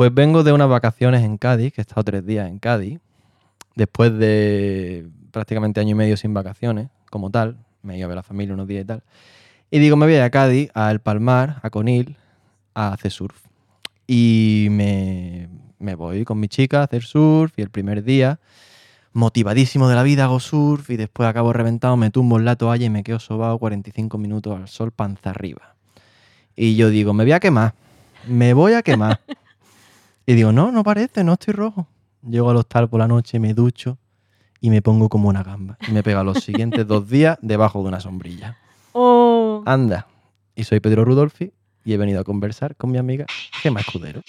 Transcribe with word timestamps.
Pues 0.00 0.14
vengo 0.14 0.42
de 0.42 0.54
unas 0.54 0.70
vacaciones 0.70 1.22
en 1.24 1.36
Cádiz, 1.36 1.74
que 1.74 1.82
he 1.82 1.84
estado 1.84 2.02
tres 2.04 2.24
días 2.24 2.48
en 2.48 2.58
Cádiz, 2.58 3.00
después 3.74 4.16
de 4.16 5.06
prácticamente 5.30 5.78
año 5.78 5.90
y 5.90 5.94
medio 5.94 6.16
sin 6.16 6.32
vacaciones, 6.32 6.88
como 7.10 7.28
tal, 7.28 7.58
me 7.82 7.98
iba 7.98 8.06
a 8.06 8.08
ver 8.08 8.16
la 8.16 8.22
familia 8.22 8.54
unos 8.54 8.66
días 8.66 8.84
y 8.84 8.86
tal. 8.86 9.02
Y 9.70 9.78
digo, 9.78 9.98
me 9.98 10.06
voy 10.06 10.16
a 10.16 10.30
Cádiz, 10.30 10.70
a 10.72 10.90
El 10.90 11.00
Palmar, 11.00 11.60
a 11.62 11.68
Conil, 11.68 12.16
a 12.72 12.94
hacer 12.94 13.12
surf. 13.12 13.44
Y 14.06 14.68
me, 14.70 15.50
me 15.78 15.94
voy 15.96 16.24
con 16.24 16.40
mi 16.40 16.48
chica 16.48 16.80
a 16.80 16.84
hacer 16.84 17.02
surf 17.02 17.58
y 17.58 17.60
el 17.60 17.68
primer 17.68 18.02
día, 18.02 18.40
motivadísimo 19.12 19.86
de 19.86 19.96
la 19.96 20.02
vida, 20.02 20.24
hago 20.24 20.40
surf 20.40 20.88
y 20.88 20.96
después 20.96 21.28
acabo 21.28 21.52
reventado, 21.52 21.98
me 21.98 22.08
tumbo 22.08 22.38
en 22.38 22.46
la 22.46 22.56
toalla 22.56 22.86
y 22.86 22.90
me 22.90 23.02
quedo 23.02 23.18
sobado 23.18 23.58
45 23.58 24.16
minutos 24.16 24.58
al 24.58 24.66
sol 24.66 24.92
panza 24.92 25.28
arriba. 25.28 25.74
Y 26.56 26.76
yo 26.76 26.88
digo, 26.88 27.12
me 27.12 27.24
voy 27.24 27.32
a 27.32 27.40
quemar, 27.40 27.74
me 28.26 28.54
voy 28.54 28.72
a 28.72 28.80
quemar. 28.80 29.20
Y 30.30 30.34
digo, 30.34 30.52
no, 30.52 30.70
no 30.70 30.84
parece, 30.84 31.24
no 31.24 31.32
estoy 31.32 31.54
rojo. 31.54 31.88
Llego 32.22 32.50
al 32.50 32.56
hostal 32.56 32.88
por 32.88 33.00
la 33.00 33.08
noche, 33.08 33.40
me 33.40 33.52
ducho 33.52 33.98
y 34.60 34.70
me 34.70 34.80
pongo 34.80 35.08
como 35.08 35.28
una 35.28 35.42
gamba. 35.42 35.76
Y 35.88 35.90
me 35.90 36.04
pega 36.04 36.22
los 36.22 36.38
siguientes 36.44 36.86
dos 36.86 37.10
días 37.10 37.36
debajo 37.42 37.82
de 37.82 37.88
una 37.88 37.98
sombrilla. 37.98 38.56
Oh, 38.92 39.64
Anda. 39.66 40.06
Y 40.54 40.62
soy 40.62 40.78
Pedro 40.78 41.04
Rudolfi 41.04 41.52
y 41.84 41.94
he 41.94 41.96
venido 41.96 42.20
a 42.20 42.22
conversar 42.22 42.76
con 42.76 42.92
mi 42.92 42.98
amiga 42.98 43.26
Gemma 43.60 43.80
Escudero. 43.80 44.22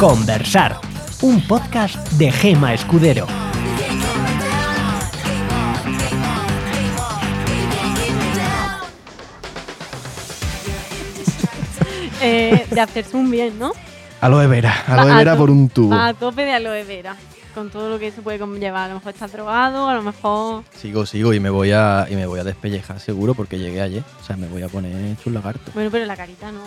Conversar, 0.00 0.80
un 1.20 1.46
podcast 1.46 2.12
de 2.12 2.32
Gema 2.32 2.72
Escudero. 2.72 3.26
Eh, 12.24 12.66
de 12.70 12.80
hacer 12.80 13.04
zoom 13.04 13.30
bien, 13.30 13.58
¿no? 13.58 13.72
Aloe 14.20 14.46
vera, 14.46 14.74
aloe 14.86 15.14
vera 15.14 15.36
por 15.36 15.50
un 15.50 15.68
tubo. 15.68 15.90
va 15.94 16.08
a 16.08 16.14
tope 16.14 16.44
de 16.44 16.52
aloe 16.52 16.84
vera. 16.84 17.16
Con 17.54 17.70
todo 17.70 17.88
lo 17.88 18.00
que 18.00 18.10
se 18.10 18.20
puede 18.20 18.38
conllevar. 18.40 18.86
A 18.86 18.88
lo 18.88 18.94
mejor 18.98 19.12
estás 19.12 19.30
drogado, 19.32 19.88
a 19.88 19.94
lo 19.94 20.02
mejor. 20.02 20.64
Sigo, 20.76 21.06
sigo 21.06 21.32
y 21.34 21.38
me 21.38 21.50
voy 21.50 21.70
a 21.70 22.06
y 22.10 22.16
me 22.16 22.26
voy 22.26 22.40
a 22.40 22.44
despellejar 22.44 22.98
seguro 22.98 23.34
porque 23.34 23.58
llegué 23.60 23.80
ayer. 23.80 24.02
O 24.20 24.24
sea, 24.24 24.36
me 24.36 24.48
voy 24.48 24.62
a 24.62 24.68
poner 24.68 24.92
hecho 25.12 25.24
un 25.30 25.34
lagarto. 25.34 25.70
Bueno, 25.72 25.88
pero 25.92 26.04
la 26.04 26.16
carita 26.16 26.50
no. 26.50 26.62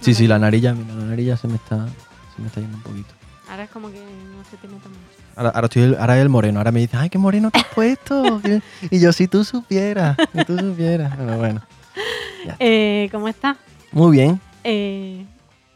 Sí, 0.00 0.14
sí, 0.14 0.26
la 0.26 0.40
narilla, 0.40 0.74
mira, 0.74 0.94
la 0.94 1.04
narilla 1.04 1.36
se 1.36 1.46
me 1.46 1.54
está 1.54 1.86
se 2.34 2.42
me 2.42 2.48
está 2.48 2.60
yendo 2.60 2.76
un 2.78 2.82
poquito. 2.82 3.14
Ahora 3.48 3.64
es 3.64 3.70
como 3.70 3.88
que 3.92 3.98
no 3.98 4.42
se 4.50 4.56
te 4.56 4.66
nota 4.66 4.88
mucho. 4.88 5.00
Ahora, 5.36 5.50
ahora 5.50 5.66
estoy 5.66 5.82
el, 5.82 5.96
ahora 6.00 6.16
es 6.16 6.22
el 6.22 6.28
moreno, 6.28 6.58
ahora 6.58 6.72
me 6.72 6.80
dice, 6.80 6.96
ay, 6.96 7.08
qué 7.10 7.18
moreno 7.18 7.50
te 7.52 7.58
has 7.60 7.66
puesto. 7.74 8.40
y 8.90 8.98
yo, 8.98 9.12
si 9.12 9.28
tú 9.28 9.44
supieras, 9.44 10.16
si 10.36 10.44
tú 10.44 10.58
supieras. 10.58 11.14
Pero 11.16 11.36
bueno, 11.36 11.62
Eh, 12.58 13.08
¿Cómo 13.12 13.28
estás? 13.28 13.56
muy 13.92 14.10
bien. 14.16 14.40
Eh, 14.64 15.24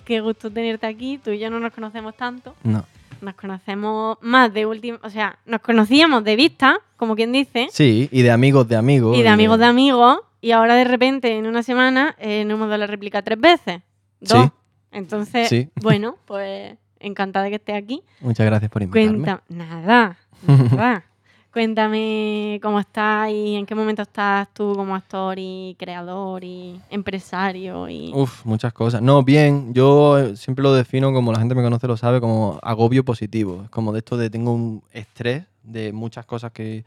qué 0.04 0.20
gusto 0.20 0.50
tenerte 0.50 0.86
aquí. 0.86 1.18
Tú 1.18 1.30
y 1.30 1.38
yo 1.38 1.50
no 1.50 1.60
nos 1.60 1.72
conocemos 1.72 2.16
tanto. 2.16 2.54
No. 2.62 2.84
Nos 3.20 3.34
conocemos 3.34 4.18
más 4.20 4.52
de 4.52 4.66
último. 4.66 4.98
O 5.02 5.10
sea, 5.10 5.38
nos 5.46 5.60
conocíamos 5.60 6.22
de 6.24 6.36
vista, 6.36 6.80
como 6.96 7.16
quien 7.16 7.32
dice. 7.32 7.68
Sí, 7.72 8.08
y 8.12 8.22
de 8.22 8.30
amigos 8.30 8.68
de 8.68 8.76
amigos. 8.76 9.16
Y 9.16 9.22
de 9.22 9.28
amigos 9.28 9.58
de 9.58 9.64
amigos. 9.64 10.18
Y 10.40 10.52
ahora 10.52 10.74
de 10.76 10.84
repente, 10.84 11.36
en 11.36 11.46
una 11.46 11.62
semana, 11.62 12.14
eh, 12.18 12.44
nos 12.44 12.56
hemos 12.56 12.68
dado 12.68 12.78
la 12.78 12.86
réplica 12.86 13.22
tres 13.22 13.40
veces. 13.40 13.82
Dos. 14.20 14.44
Sí. 14.44 14.50
Entonces, 14.92 15.48
Sí. 15.48 15.70
bueno, 15.82 16.16
pues 16.26 16.76
encantada 17.00 17.44
de 17.44 17.50
que 17.50 17.56
estés 17.56 17.76
aquí. 17.76 18.02
Muchas 18.20 18.46
gracias 18.46 18.70
por 18.70 18.82
invitarme. 18.82 19.38
Nada, 19.48 20.16
nada. 20.46 21.04
Cuéntame 21.56 22.60
cómo 22.62 22.78
estás 22.78 23.30
y 23.30 23.54
en 23.54 23.64
qué 23.64 23.74
momento 23.74 24.02
estás 24.02 24.46
tú 24.52 24.74
como 24.74 24.94
actor 24.94 25.38
y 25.38 25.74
creador 25.78 26.44
y 26.44 26.78
empresario 26.90 27.88
y... 27.88 28.12
Uf, 28.12 28.44
muchas 28.44 28.74
cosas. 28.74 29.00
No, 29.00 29.22
bien, 29.22 29.72
yo 29.72 30.18
eh, 30.18 30.36
siempre 30.36 30.62
lo 30.62 30.74
defino 30.74 31.14
como 31.14 31.32
la 31.32 31.38
gente 31.38 31.54
me 31.54 31.62
conoce 31.62 31.86
lo 31.86 31.96
sabe, 31.96 32.20
como 32.20 32.58
agobio 32.62 33.06
positivo. 33.06 33.62
Es 33.64 33.70
como 33.70 33.94
de 33.94 34.00
esto 34.00 34.18
de 34.18 34.28
tengo 34.28 34.52
un 34.52 34.82
estrés 34.92 35.44
de 35.62 35.94
muchas 35.94 36.26
cosas 36.26 36.52
que, 36.52 36.84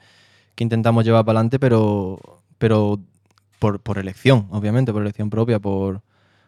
que 0.54 0.64
intentamos 0.64 1.04
llevar 1.04 1.26
para 1.26 1.40
adelante, 1.40 1.58
pero, 1.58 2.20
pero 2.60 3.00
por, 3.58 3.80
por 3.80 3.98
elección, 3.98 4.46
obviamente, 4.52 4.94
por 4.94 5.02
elección 5.02 5.32
propia, 5.32 5.58
por 5.58 6.02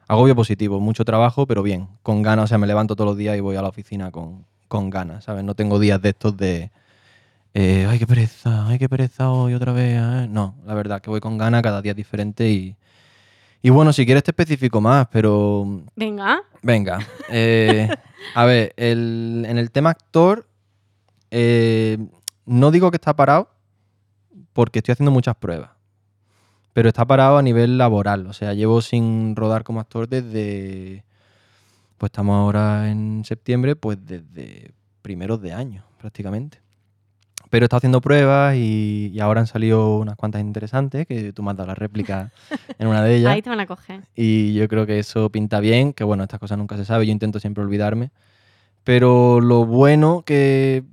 agobio 0.08 0.36
positivo. 0.36 0.80
Mucho 0.80 1.06
trabajo, 1.06 1.48
pero 1.48 1.64
bien, 1.64 1.88
con 2.04 2.22
ganas. 2.22 2.44
O 2.44 2.48
sea, 2.50 2.60
me 2.60 2.68
levanto 2.68 2.96
todos 2.96 3.10
los 3.10 3.18
días 3.18 3.36
y 3.36 3.40
voy 3.40 3.56
a 3.56 3.64
la 3.64 3.70
oficina 3.70 4.12
con, 4.12 4.46
con 4.68 4.92
ganas, 4.92 5.24
¿sabes? 5.24 5.44
No 5.44 5.56
tengo 5.56 5.80
días 5.80 6.00
de 6.00 6.10
estos 6.10 6.38
de... 6.38 6.70
eh, 7.54 7.86
ay, 7.90 8.00
qué 8.00 8.08
pereza, 8.08 8.68
ay, 8.68 8.80
qué 8.80 8.88
pereza 8.90 9.30
hoy 9.32 9.54
otra 9.54 9.72
vez. 9.74 9.98
eh". 10.02 10.28
No, 10.30 10.56
la 10.66 10.74
verdad, 10.74 11.02
que 11.02 11.10
voy 11.10 11.20
con 11.20 11.38
ganas, 11.38 11.62
cada 11.62 11.82
día 11.82 11.92
es 11.92 11.96
diferente 11.98 12.50
y... 12.50 12.76
Y 13.64 13.70
bueno, 13.70 13.94
si 13.94 14.06
quieres 14.08 14.24
te 14.24 14.32
especifico 14.32 14.82
más, 14.82 15.08
pero 15.12 15.84
Venga, 15.96 16.42
venga. 16.64 16.98
eh, 17.30 17.88
a 18.34 18.46
ver, 18.46 18.74
el- 18.76 19.46
en 19.48 19.58
el 19.60 19.70
tema 19.70 19.92
actor, 19.92 20.48
eh, 21.30 22.00
no 22.48 22.72
digo 22.72 22.90
que 22.90 22.98
está 22.98 23.16
parado, 23.16 23.50
porque 24.54 24.80
estoy 24.80 24.94
haciendo 24.94 25.12
muchas 25.12 25.36
pruebas. 25.36 25.70
Pero 26.74 26.88
está 26.90 27.06
parado 27.06 27.38
a 27.38 27.42
nivel 27.44 27.78
laboral. 27.78 28.26
O 28.28 28.34
sea, 28.34 28.54
llevo 28.56 28.82
sin 28.82 29.36
rodar 29.36 29.64
como 29.64 29.80
actor 29.80 30.08
desde. 30.08 31.04
Pues 32.00 32.10
estamos 32.10 32.34
ahora 32.36 32.90
en 32.90 33.24
septiembre, 33.26 33.76
pues 33.76 34.00
desde 34.04 34.72
primeros 35.04 35.40
de 35.42 35.54
año, 35.54 35.84
prácticamente. 36.00 36.60
Pero 37.52 37.64
he 37.64 37.68
estado 37.68 37.78
haciendo 37.78 38.02
pruebas 38.02 38.56
y, 38.56 39.12
y 39.14 39.20
ahora 39.20 39.42
han 39.42 39.48
salido 39.48 39.98
unas 39.98 40.16
cuantas 40.16 40.42
interesantes, 40.42 41.06
que 41.06 41.34
tú 41.34 41.44
me 41.44 41.52
has 41.52 41.58
dado 41.58 41.68
la 41.68 41.76
réplica 41.76 42.32
en 42.80 42.88
una 42.88 43.04
de 43.04 43.18
ellas. 43.18 43.34
ahí 43.34 43.44
te 43.44 43.50
van 43.50 43.60
a 43.60 43.68
coger. 43.68 44.06
Y 44.16 44.54
yo 44.54 44.68
creo 44.68 44.88
que 44.88 44.98
eso 44.98 45.30
pinta 45.30 45.60
bien, 45.60 45.94
que 45.94 46.04
bueno, 46.04 46.24
estas 46.24 46.40
cosas 46.40 46.58
nunca 46.58 46.78
se 46.78 46.86
sabe, 46.86 47.06
yo 47.06 47.12
intento 47.12 47.40
siempre 47.40 47.64
olvidarme. 47.64 48.10
Pero 48.84 49.42
lo 49.42 49.66
bueno 49.66 50.24
que 50.26 50.84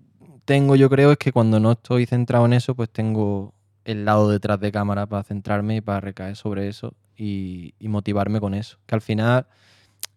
tengo 0.45 0.77
yo 0.77 0.91
creo 0.91 1.13
es 1.13 1.19
que 1.19 1.33
cuando 1.33 1.61
no 1.61 1.73
estoy 1.73 2.07
centrado 2.07 2.45
en 2.45 2.53
eso, 2.53 2.75
pues 2.75 2.91
tengo 2.91 3.55
el 3.85 4.05
lado 4.05 4.29
detrás 4.29 4.61
de 4.61 4.73
cámara 4.73 5.07
para 5.07 5.23
centrarme 5.23 5.77
y 5.77 5.81
para 5.81 6.01
recaer 6.01 6.37
sobre 6.37 6.69
eso 6.69 6.93
y, 7.17 7.75
y 7.79 7.89
motivarme 7.89 8.41
con 8.41 8.55
eso. 8.55 8.79
Que 8.87 8.97
al 8.97 9.01
final 9.01 9.47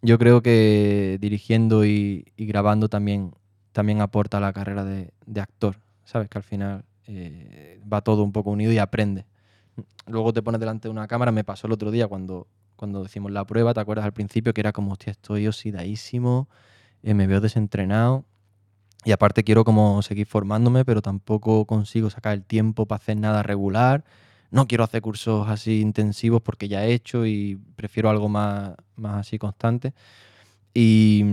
yo 0.02 0.18
creo 0.18 0.42
que 0.42 1.18
dirigiendo 1.22 1.86
y, 1.86 2.26
y 2.36 2.46
grabando 2.48 2.90
también, 2.90 3.34
también 3.72 4.02
aporta 4.02 4.38
a 4.38 4.42
la 4.42 4.54
carrera 4.54 4.84
de, 4.84 5.12
de 5.26 5.42
actor, 5.42 5.78
¿sabes? 6.12 6.28
Que 6.30 6.38
al 6.38 6.44
final 6.44 6.84
eh, 7.08 7.80
va 7.92 8.02
todo 8.02 8.24
un 8.24 8.34
poco 8.34 8.50
unido 8.50 8.72
y 8.74 8.78
aprende. 8.78 9.26
Luego 10.08 10.34
te 10.34 10.42
pones 10.42 10.60
delante 10.60 10.88
de 10.88 10.92
una 10.92 11.08
cámara, 11.08 11.32
me 11.32 11.44
pasó 11.44 11.68
el 11.68 11.74
otro 11.74 11.90
día 11.90 12.08
cuando, 12.08 12.48
cuando 12.76 13.04
hicimos 13.06 13.32
la 13.32 13.46
prueba, 13.46 13.74
¿te 13.74 13.80
acuerdas 13.80 14.06
al 14.06 14.12
principio? 14.12 14.54
Que 14.54 14.62
era 14.62 14.74
como, 14.74 14.92
hostia, 14.92 15.12
estoy 15.12 15.48
oxidadísimo, 15.48 16.50
eh, 17.04 17.14
me 17.14 17.28
veo 17.28 17.40
desentrenado. 17.40 18.26
Y 19.06 19.14
aparte 19.14 19.44
quiero 19.44 19.64
como 19.64 20.02
seguir 20.02 20.28
formándome, 20.28 20.86
pero 20.86 21.02
tampoco 21.02 21.66
consigo 21.66 22.10
sacar 22.10 22.34
el 22.34 22.44
tiempo 22.44 22.86
para 22.86 22.98
hacer 22.98 23.18
nada 23.18 23.42
regular. 23.42 24.04
No 24.52 24.68
quiero 24.68 24.84
hacer 24.84 25.02
cursos 25.02 25.48
así 25.48 25.80
intensivos 25.80 26.42
porque 26.42 26.68
ya 26.68 26.86
he 26.86 26.94
hecho 26.94 27.26
y 27.26 27.60
prefiero 27.76 28.10
algo 28.10 28.30
más, 28.30 28.76
más 28.96 29.22
así 29.28 29.40
constante. 29.40 29.94
Y, 30.74 31.24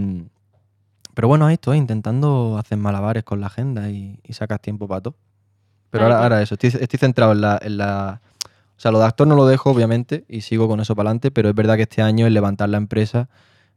pero 1.19 1.27
bueno, 1.27 1.47
ahí 1.47 1.55
estoy 1.55 1.79
intentando 1.79 2.57
hacer 2.59 2.79
malabares 2.79 3.25
con 3.25 3.41
la 3.41 3.49
agenda 3.49 3.91
y, 3.91 4.21
y 4.23 4.33
sacar 4.35 4.61
tiempo 4.61 4.87
para 4.87 5.01
todo. 5.01 5.17
Pero 5.91 6.05
ahora, 6.05 6.15
pues. 6.19 6.23
ahora 6.23 6.43
eso, 6.43 6.55
estoy, 6.55 6.69
estoy 6.81 6.97
centrado 6.97 7.33
en 7.33 7.41
la, 7.41 7.59
en 7.61 7.77
la- 7.77 8.21
O 8.77 8.81
sea, 8.81 8.93
lo 8.93 9.01
de 9.01 9.07
actor 9.07 9.27
no 9.27 9.35
lo 9.35 9.45
dejo, 9.45 9.69
obviamente, 9.69 10.25
y 10.29 10.43
sigo 10.43 10.69
con 10.69 10.79
eso 10.79 10.95
para 10.95 11.09
adelante, 11.09 11.33
pero 11.33 11.49
es 11.49 11.57
verdad 11.57 11.75
que 11.75 11.83
este 11.83 12.03
año 12.03 12.25
el 12.29 12.35
levantar 12.35 12.69
la 12.69 12.77
empresa 12.77 13.29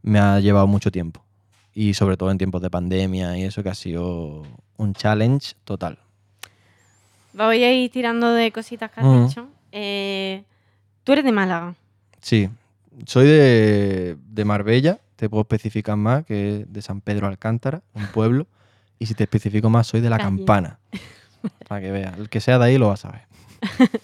me 0.04 0.20
ha 0.20 0.40
llevado 0.40 0.68
mucho 0.68 0.92
tiempo. 0.92 1.26
Y 1.74 1.96
sobre 1.96 2.16
todo 2.16 2.30
en 2.30 2.38
tiempos 2.38 2.62
de 2.62 2.70
pandemia 2.70 3.36
y 3.40 3.44
eso 3.46 3.64
que 3.64 3.70
ha 3.70 3.74
sido 3.74 4.44
un 4.78 4.94
challenge 4.94 5.56
total. 5.64 5.98
Voy 7.34 7.64
a 7.64 7.74
ir 7.74 7.90
tirando 7.90 8.34
de 8.36 8.52
cositas 8.52 8.92
que 8.92 9.02
has 9.02 9.28
dicho. 9.30 9.48
Eh, 9.72 10.44
tú 11.04 11.14
eres 11.14 11.26
de 11.26 11.32
Málaga. 11.32 11.74
Sí, 12.22 12.50
soy 13.08 13.26
de, 13.26 14.16
de 14.30 14.46
Marbella, 14.46 15.00
te 15.22 15.30
puedo 15.30 15.42
especificar 15.44 15.96
más, 15.98 16.26
que 16.26 16.62
es 16.62 16.74
de 16.74 16.82
San 16.82 17.00
Pedro 17.00 17.28
Alcántara, 17.28 17.84
un 17.94 18.08
pueblo. 18.08 18.48
Y 18.98 19.06
si 19.06 19.14
te 19.14 19.24
especifico 19.26 19.70
más, 19.70 19.86
soy 19.86 20.02
de 20.02 20.10
La 20.10 20.18
Calle. 20.18 20.30
Campana. 20.38 20.80
Para 21.68 21.80
que 21.80 21.92
veas, 21.92 22.18
el 22.18 22.28
que 22.28 22.42
sea 22.42 22.58
de 22.58 22.66
ahí 22.66 22.80
lo 22.80 22.88
va 22.88 22.96
a 22.96 22.98
saber. 22.98 23.22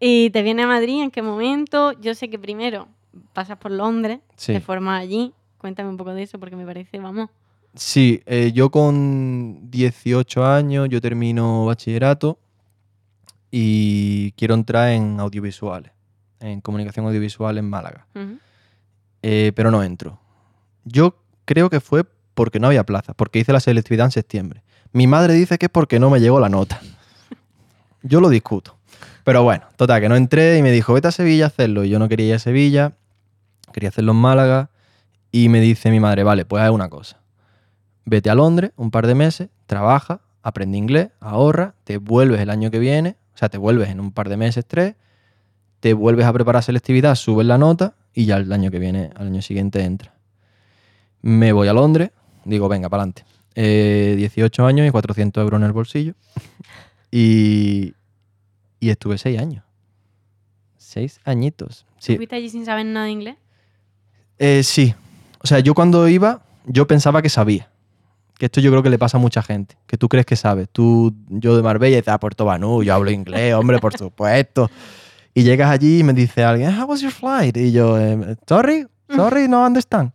¿Y 0.00 0.28
te 0.30 0.42
viene 0.42 0.64
a 0.64 0.66
Madrid 0.66 1.02
en 1.02 1.10
qué 1.10 1.22
momento? 1.22 1.92
Yo 1.98 2.14
sé 2.14 2.28
que 2.28 2.38
primero 2.38 2.88
pasas 3.32 3.56
por 3.56 3.70
Londres, 3.70 4.20
Sí. 4.36 4.52
te 4.52 4.60
formas 4.60 5.00
allí. 5.00 5.32
Cuéntame 5.56 5.88
un 5.88 5.96
poco 5.96 6.12
de 6.12 6.24
eso 6.24 6.38
porque 6.38 6.56
me 6.56 6.66
parece, 6.66 6.98
vamos. 6.98 7.30
Sí, 7.74 8.20
eh, 8.26 8.52
yo 8.52 8.70
con 8.70 9.70
18 9.70 10.44
años, 10.44 10.90
yo 10.90 11.00
termino 11.00 11.64
bachillerato 11.64 12.38
y 13.50 14.32
quiero 14.32 14.52
entrar 14.54 14.90
en 14.90 15.18
audiovisuales, 15.20 15.90
en 16.40 16.60
comunicación 16.60 17.06
audiovisual 17.06 17.56
en 17.56 17.70
Málaga. 17.70 18.06
Eh, 19.22 19.52
pero 19.56 19.70
no 19.70 19.82
entro. 19.82 20.18
Yo 20.84 21.16
creo 21.44 21.70
que 21.70 21.80
fue 21.80 22.04
porque 22.34 22.60
no 22.60 22.66
había 22.66 22.84
plaza, 22.84 23.14
porque 23.14 23.38
hice 23.38 23.52
la 23.52 23.60
selectividad 23.60 24.06
en 24.06 24.12
septiembre. 24.12 24.62
Mi 24.92 25.06
madre 25.06 25.34
dice 25.34 25.58
que 25.58 25.66
es 25.66 25.72
porque 25.72 25.98
no 25.98 26.10
me 26.10 26.20
llegó 26.20 26.40
la 26.40 26.48
nota. 26.48 26.80
Yo 28.02 28.20
lo 28.20 28.28
discuto. 28.28 28.76
Pero 29.24 29.42
bueno, 29.42 29.64
total, 29.76 30.00
que 30.00 30.08
no 30.08 30.16
entré 30.16 30.58
y 30.58 30.62
me 30.62 30.70
dijo, 30.70 30.92
vete 30.92 31.08
a 31.08 31.12
Sevilla 31.12 31.44
a 31.44 31.48
hacerlo. 31.48 31.82
Y 31.84 31.88
yo 31.88 31.98
no 31.98 32.10
quería 32.10 32.26
ir 32.26 32.34
a 32.34 32.38
Sevilla, 32.38 32.92
quería 33.72 33.88
hacerlo 33.88 34.12
en 34.12 34.18
Málaga. 34.18 34.70
Y 35.32 35.48
me 35.48 35.60
dice 35.60 35.90
mi 35.90 35.98
madre, 35.98 36.22
vale, 36.24 36.44
pues 36.44 36.62
haz 36.62 36.70
una 36.70 36.90
cosa. 36.90 37.20
Vete 38.04 38.28
a 38.28 38.34
Londres 38.34 38.72
un 38.76 38.90
par 38.90 39.06
de 39.06 39.14
meses, 39.14 39.48
trabaja, 39.66 40.20
aprende 40.42 40.76
inglés, 40.76 41.08
ahorra, 41.20 41.74
te 41.84 41.96
vuelves 41.96 42.40
el 42.40 42.50
año 42.50 42.70
que 42.70 42.78
viene, 42.78 43.16
o 43.34 43.38
sea, 43.38 43.48
te 43.48 43.56
vuelves 43.56 43.88
en 43.88 43.98
un 43.98 44.12
par 44.12 44.28
de 44.28 44.36
meses, 44.36 44.66
tres, 44.66 44.94
te 45.80 45.94
vuelves 45.94 46.26
a 46.26 46.32
preparar 46.32 46.62
selectividad, 46.62 47.14
subes 47.14 47.46
la 47.46 47.56
nota 47.56 47.94
y 48.12 48.26
ya 48.26 48.36
el 48.36 48.52
año 48.52 48.70
que 48.70 48.78
viene, 48.78 49.10
al 49.16 49.28
año 49.28 49.42
siguiente 49.42 49.82
entra. 49.82 50.13
Me 51.26 51.52
voy 51.52 51.68
a 51.68 51.72
Londres, 51.72 52.10
digo, 52.44 52.68
venga, 52.68 52.90
para 52.90 53.04
adelante. 53.04 53.24
18 53.56 54.66
años 54.66 54.86
y 54.86 54.90
400 54.90 55.42
euros 55.42 55.58
en 55.58 55.64
el 55.66 55.72
bolsillo. 55.72 56.14
Y, 57.16 57.94
y 58.80 58.90
estuve 58.90 59.18
seis 59.18 59.38
años. 59.38 59.62
Seis 60.76 61.20
añitos. 61.24 61.86
Sí. 62.00 62.16
¿Fuiste 62.16 62.34
allí 62.34 62.50
sin 62.50 62.66
saber 62.66 62.86
nada 62.86 63.06
de 63.06 63.12
inglés? 63.12 63.36
Eh, 64.36 64.64
sí. 64.64 64.96
O 65.40 65.46
sea, 65.46 65.60
yo 65.60 65.74
cuando 65.74 66.08
iba, 66.08 66.42
yo 66.66 66.88
pensaba 66.88 67.22
que 67.22 67.28
sabía. 67.28 67.70
Que 68.36 68.46
esto 68.46 68.60
yo 68.60 68.72
creo 68.72 68.82
que 68.82 68.90
le 68.90 68.98
pasa 68.98 69.16
a 69.16 69.20
mucha 69.20 69.42
gente. 69.42 69.76
Que 69.86 69.96
tú 69.96 70.08
crees 70.08 70.26
que 70.26 70.34
sabes. 70.34 70.68
Tú, 70.72 71.14
yo 71.28 71.56
de 71.56 71.62
Marbella, 71.62 71.98
dices, 71.98 72.12
ah, 72.12 72.18
Puerto 72.18 72.46
Banú, 72.46 72.82
yo 72.82 72.92
hablo 72.92 73.12
inglés, 73.12 73.54
hombre, 73.54 73.78
por 73.78 73.96
supuesto. 73.96 74.68
Y 75.32 75.44
llegas 75.44 75.70
allí 75.70 76.00
y 76.00 76.02
me 76.02 76.14
dice 76.14 76.42
alguien, 76.42 76.76
how 76.76 76.86
was 76.86 77.00
your 77.00 77.12
flight? 77.12 77.56
Y 77.56 77.70
yo, 77.70 77.96
eh, 77.96 78.36
sorry, 78.48 78.88
sorry, 79.08 79.46
no 79.46 79.64
understand. 79.64 80.10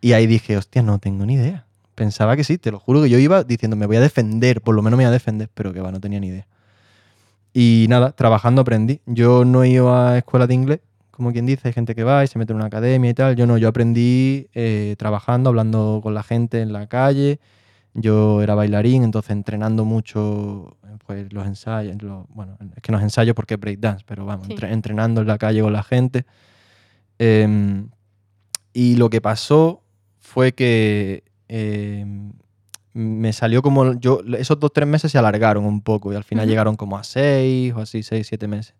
Y 0.00 0.12
ahí 0.12 0.26
dije, 0.26 0.56
hostia, 0.56 0.82
no 0.82 0.98
tengo 0.98 1.26
ni 1.26 1.34
idea. 1.34 1.64
Pensaba 1.94 2.36
que 2.36 2.44
sí, 2.44 2.58
te 2.58 2.70
lo 2.70 2.78
juro 2.78 3.02
que 3.02 3.10
yo 3.10 3.18
iba 3.18 3.42
diciendo, 3.42 3.76
me 3.76 3.86
voy 3.86 3.96
a 3.96 4.00
defender, 4.00 4.60
por 4.60 4.74
lo 4.74 4.82
menos 4.82 4.96
me 4.96 5.04
voy 5.04 5.08
a 5.08 5.12
defender, 5.12 5.50
pero 5.54 5.72
que 5.72 5.80
va, 5.80 5.90
no 5.90 6.00
tenía 6.00 6.20
ni 6.20 6.28
idea. 6.28 6.46
Y 7.52 7.86
nada, 7.88 8.12
trabajando 8.12 8.60
aprendí. 8.62 9.00
Yo 9.06 9.44
no 9.44 9.64
ido 9.64 9.92
a 9.94 10.18
escuela 10.18 10.46
de 10.46 10.54
inglés, 10.54 10.80
como 11.10 11.32
quien 11.32 11.46
dice, 11.46 11.66
hay 11.66 11.72
gente 11.74 11.96
que 11.96 12.04
va 12.04 12.22
y 12.22 12.28
se 12.28 12.38
mete 12.38 12.52
en 12.52 12.56
una 12.56 12.66
academia 12.66 13.10
y 13.10 13.14
tal. 13.14 13.34
Yo 13.34 13.46
no, 13.48 13.58
yo 13.58 13.66
aprendí 13.68 14.46
eh, 14.54 14.94
trabajando, 14.98 15.48
hablando 15.50 15.98
con 16.02 16.14
la 16.14 16.22
gente 16.22 16.60
en 16.60 16.72
la 16.72 16.86
calle. 16.86 17.40
Yo 17.94 18.42
era 18.42 18.54
bailarín, 18.54 19.02
entonces 19.02 19.32
entrenando 19.32 19.84
mucho 19.84 20.76
pues, 21.06 21.32
los 21.32 21.44
ensayos. 21.46 22.00
los- 22.00 22.26
bueno, 22.28 22.56
es 22.76 22.82
que 22.82 22.92
no 22.92 22.98
es 22.98 23.02
ensayo 23.04 23.34
porque 23.34 23.54
es 23.54 23.60
breakdance, 23.60 24.04
pero 24.06 24.24
vamos, 24.24 24.46
Sí. 24.46 24.52
entre- 24.52 24.72
entrenando 24.72 25.22
en 25.22 25.26
la 25.26 25.38
calle 25.38 25.62
con 25.62 25.72
la 25.72 25.82
gente. 25.82 26.24
Em, 27.18 27.88
y 28.72 28.94
lo 28.96 29.10
que 29.10 29.20
pasó 29.20 29.82
fue 30.28 30.52
que 30.52 31.24
em, 31.48 32.32
me 32.92 33.32
salió 33.32 33.62
como. 33.62 33.98
yo 33.98 34.20
Esos 34.38 34.60
dos, 34.60 34.72
tres 34.72 34.86
meses 34.86 35.10
se 35.10 35.18
alargaron 35.18 35.64
un 35.64 35.80
poco 35.80 36.12
y 36.12 36.16
al 36.16 36.24
final 36.24 36.46
llegaron 36.46 36.76
como 36.76 36.98
a 36.98 37.04
seis 37.04 37.72
o 37.74 37.80
así, 37.80 38.02
seis, 38.02 38.26
siete 38.26 38.46
meses. 38.46 38.74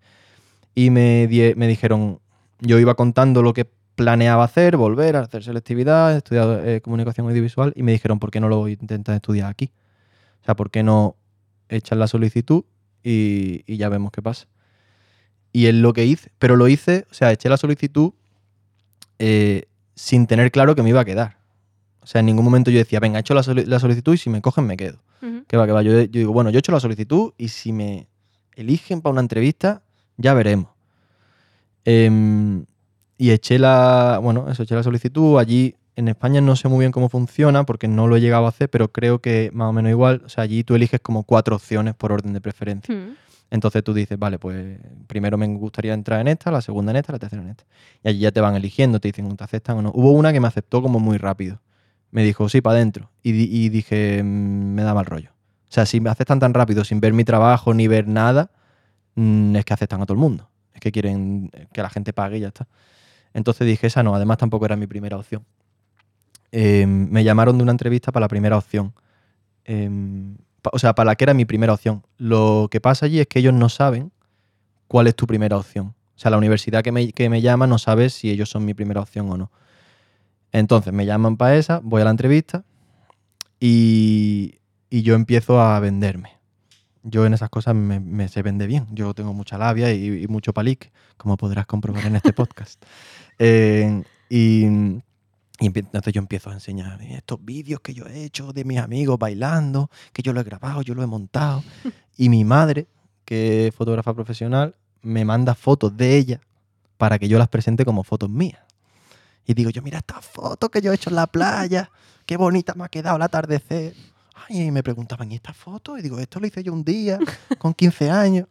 Y 0.75 0.91
me, 0.91 1.27
dijeron, 1.27 2.21
yo 2.61 2.79
iba 2.79 2.95
contando 2.95 3.43
lo 3.43 3.55
que 3.55 3.65
planeaba 3.97 4.45
hacer, 4.45 4.77
volver 4.77 5.17
a 5.17 5.21
hacer 5.21 5.43
selectividad, 5.43 6.17
estudiar 6.17 6.69
eh, 6.69 6.81
comunicación 6.81 7.27
audiovisual, 7.29 7.73
y 7.75 7.83
me 7.83 7.93
dijeron, 7.93 8.21
¿por 8.21 8.31
qué 8.31 8.41
no 8.41 8.49
lo 8.49 8.69
intentas 8.69 9.17
estudiar 9.17 9.51
aquí? 9.51 9.73
O 10.43 10.45
sea, 10.45 10.55
¿por 10.55 10.71
qué 10.71 10.83
no 10.83 11.17
echas 11.69 11.99
la 11.99 12.07
solicitud 12.07 12.65
y, 13.03 13.65
y 13.67 13.77
ya 13.77 13.89
vemos 13.89 14.13
qué 14.13 14.23
pasa? 14.23 14.47
Y 15.53 15.67
es 15.67 15.75
lo 15.75 15.93
que 15.95 16.05
hice, 16.05 16.31
pero 16.39 16.57
lo 16.57 16.69
hice, 16.69 17.07
o 17.11 17.15
sea, 17.15 17.33
eché 17.33 17.49
la 17.49 17.57
solicitud 17.57 18.13
eh, 19.19 19.65
sin 19.95 20.27
tener 20.29 20.53
claro 20.53 20.75
que 20.77 20.83
me 20.83 20.91
iba 20.91 21.01
a 21.01 21.05
quedar. 21.05 21.38
O 22.09 22.11
sea, 22.11 22.21
en 22.21 22.25
ningún 22.27 22.43
momento 22.43 22.71
yo 22.71 22.79
decía, 22.79 23.01
venga, 23.01 23.19
he 23.19 23.21
hecho 23.21 23.35
la, 23.35 23.43
soli- 23.43 23.67
la 23.67 23.79
solicitud 23.79 24.15
y 24.15 24.17
si 24.17 24.31
me 24.31 24.41
cogen 24.41 24.65
me 24.67 24.79
quedo. 24.79 24.97
Que 25.47 25.59
va, 25.59 25.67
que 25.67 25.73
va. 25.73 25.83
Yo, 25.83 25.93
yo 25.93 26.07
digo, 26.07 26.33
bueno, 26.33 26.49
yo 26.49 26.57
he 26.57 26.61
hecho 26.61 26.73
la 26.73 26.81
solicitud 26.81 27.33
y 27.37 27.49
si 27.49 27.71
me 27.71 28.07
eligen 28.57 29.03
para 29.03 29.13
una 29.13 29.21
entrevista, 29.21 29.83
ya 30.17 30.33
veremos. 30.33 30.69
Em, 31.85 32.65
y 33.17 33.31
eché 33.31 33.59
la, 33.59 34.21
bueno, 34.23 34.47
eso, 34.51 34.63
eché 34.63 34.75
la 34.75 34.83
solicitud. 34.83 35.39
Allí 35.39 35.75
en 35.97 36.09
España 36.09 36.41
no 36.41 36.57
sé 36.57 36.69
muy 36.69 36.81
bien 36.81 36.93
cómo 36.93 37.09
funciona 37.09 37.65
porque 37.65 37.89
no 37.89 38.07
lo 38.07 38.17
he 38.17 38.21
llegado 38.21 38.47
a 38.47 38.51
hacer, 38.51 38.69
pero 38.71 38.89
creo 38.91 39.21
que 39.21 39.51
más 39.53 39.69
o 39.69 39.73
menos 39.73 39.91
igual. 39.91 40.23
O 40.25 40.29
sea, 40.29 40.45
allí 40.45 40.65
tú 40.65 40.75
eliges 40.75 41.01
como 41.01 41.25
cuatro 41.25 41.57
opciones 41.57 41.95
por 41.95 42.13
orden 42.13 42.33
de 42.33 42.41
preferencia. 42.41 42.95
Entonces 43.51 43.83
tú 43.83 43.95
dices, 43.95 44.19
vale, 44.19 44.39
pues 44.39 44.79
primero 45.07 45.39
me 45.39 45.47
gustaría 45.47 45.95
entrar 45.95 46.21
en 46.21 46.29
esta, 46.29 46.51
la 46.51 46.61
segunda 46.61 46.93
en 46.93 46.97
esta, 46.97 47.13
la 47.13 47.19
tercera 47.19 47.43
en 47.43 47.49
esta. 47.49 47.65
Y 48.05 48.09
allí 48.09 48.19
ya 48.21 48.31
te 48.31 48.41
van 48.41 48.55
eligiendo, 48.55 49.01
te 49.01 49.09
dicen, 49.09 49.35
¿te 49.37 49.45
aceptan 49.45 49.79
o 49.79 49.83
no? 49.83 49.91
Hubo 49.95 50.13
una 50.13 50.33
que 50.33 50.41
me 50.41 50.49
aceptó 50.49 50.83
como 50.83 51.01
muy 51.01 51.17
rápido. 51.17 51.59
Me 52.11 52.23
dijo, 52.25 52.49
sí, 52.49 52.61
para 52.61 52.77
adentro. 52.77 53.11
Y, 53.23 53.33
di- 53.33 53.49
y 53.51 53.69
dije, 53.69 54.23
"Mm, 54.23 54.75
me 54.75 54.83
da 54.83 54.95
mal 54.95 55.07
rollo. 55.07 55.31
O 55.69 55.73
sea, 55.73 55.85
si 55.87 56.01
me 56.01 56.11
aceptan 56.11 56.39
tan 56.41 56.55
rápido 56.55 56.85
sin 56.85 57.01
ver 57.01 57.13
mi 57.13 57.25
trabajo 57.25 57.75
ni 57.75 57.87
ver 57.89 58.09
nada, 58.09 58.51
mm, 59.17 59.57
es 59.57 59.65
que 59.65 59.75
aceptan 59.75 60.01
a 60.03 60.07
todo 60.07 60.15
el 60.15 60.21
mundo. 60.21 60.49
Es 60.75 60.81
que 60.81 60.93
quieren 60.93 61.51
que 61.73 61.83
la 61.83 61.91
gente 61.91 62.13
pague 62.13 62.39
y 62.39 62.41
ya 62.41 62.49
está. 62.49 62.67
Entonces 63.35 63.67
dije, 63.67 63.87
esa 63.89 64.03
no, 64.03 64.15
además 64.15 64.39
tampoco 64.39 64.65
era 64.65 64.77
mi 64.77 64.87
primera 64.87 65.17
opción. 65.19 65.45
Eh, 66.53 66.87
me 66.87 67.25
llamaron 67.25 67.57
de 67.59 67.63
una 67.63 67.73
entrevista 67.73 68.11
para 68.13 68.25
la 68.25 68.29
primera 68.29 68.57
opción. 68.57 68.95
Em, 69.65 70.37
o 70.73 70.79
sea, 70.79 70.95
para 70.95 71.09
la 71.09 71.17
que 71.17 71.25
era 71.25 71.35
mi 71.35 71.45
primera 71.45 71.73
opción. 71.75 72.05
Lo 72.17 72.69
que 72.71 72.81
pasa 72.81 73.07
allí 73.07 73.21
es 73.21 73.27
que 73.27 73.41
ellos 73.41 73.55
no 73.55 73.69
saben 73.69 74.13
cuál 74.89 75.07
es 75.07 75.15
tu 75.17 75.27
primera 75.27 75.57
opción. 75.57 75.89
O 76.17 76.19
sea, 76.21 76.31
la 76.31 76.39
universidad 76.39 76.83
que 76.83 76.93
me, 76.93 77.13
que 77.13 77.29
me 77.29 77.41
llama 77.43 77.67
no 77.67 77.79
sabe 77.79 78.11
si 78.11 78.31
ellos 78.31 78.49
son 78.51 78.65
mi 78.65 78.75
primera 78.75 79.01
opción 79.01 79.31
o 79.31 79.37
no. 79.37 79.51
Entonces 80.53 80.93
me 80.93 81.07
llaman 81.07 81.37
para 81.37 81.57
esa, 81.57 81.81
voy 81.83 82.03
a 82.03 82.05
la 82.05 82.11
entrevista 82.11 82.65
y, 83.61 84.59
y 84.91 85.03
yo 85.03 85.15
empiezo 85.15 85.61
a 85.61 85.79
venderme. 85.81 86.39
Yo 87.03 87.25
en 87.27 87.35
esas 87.35 87.49
cosas 87.49 87.75
me, 87.75 88.01
me 88.01 88.29
se 88.29 88.43
vende 88.43 88.67
bien. 88.67 88.87
Yo 88.93 89.15
tengo 89.15 89.33
mucha 89.33 89.57
labia 89.57 89.93
y, 89.93 90.25
y 90.25 90.27
mucho 90.27 90.53
palique, 90.53 90.93
como 91.17 91.37
podrás 91.37 91.67
comprobar 91.67 92.07
en 92.07 92.17
este 92.17 92.33
podcast. 92.33 92.83
Eh, 93.41 94.03
y, 94.29 94.65
y 95.61 95.67
entonces 95.67 96.13
yo 96.13 96.19
empiezo 96.19 96.51
a 96.51 96.55
enseñar 96.55 97.01
estos 97.03 97.39
vídeos 97.45 97.79
que 97.81 97.95
yo 97.95 98.05
he 98.07 98.25
hecho 98.25 98.53
de 98.53 98.65
mis 98.65 98.79
amigos 98.79 99.17
bailando, 99.17 99.91
que 100.13 100.23
yo 100.23 100.33
lo 100.33 100.41
he 100.41 100.43
grabado, 100.43 100.83
yo 100.83 100.93
lo 100.95 101.05
he 101.05 101.07
montado. 101.07 101.63
Y 102.17 102.31
mi 102.31 102.43
madre, 102.43 102.89
que 103.25 103.69
es 103.69 103.75
fotógrafa 103.77 104.13
profesional, 104.13 104.75
me 105.03 105.25
manda 105.25 105.55
fotos 105.55 105.97
de 105.97 106.17
ella 106.17 106.41
para 106.97 107.17
que 107.21 107.29
yo 107.29 107.39
las 107.39 107.47
presente 107.49 107.85
como 107.85 108.03
fotos 108.03 108.29
mías. 108.29 108.59
Y 109.49 109.55
digo 109.55 109.71
yo, 109.71 109.81
mira 109.81 109.99
esta 109.99 110.21
foto 110.21 110.69
que 110.69 110.83
yo 110.83 110.93
he 110.93 110.95
hecho 110.95 111.09
en 111.09 111.17
la 111.17 111.27
playa, 111.27 111.91
qué 112.27 112.37
bonita 112.37 112.75
me 112.75 112.85
ha 112.85 112.89
quedado 112.89 113.17
el 113.17 113.23
atardecer. 113.23 113.95
Ay, 114.35 114.65
y 114.65 114.71
me 114.71 114.83
preguntaban, 114.83 115.33
¿y 115.33 115.37
esta 115.37 115.55
foto? 115.55 115.97
Y 115.97 116.03
digo, 116.03 116.19
esto 116.19 116.39
lo 116.39 116.47
hice 116.47 116.63
yo 116.63 116.71
un 116.71 116.85
día, 116.85 117.19
con 117.59 117.73
15 117.73 118.11
años. 118.11 118.47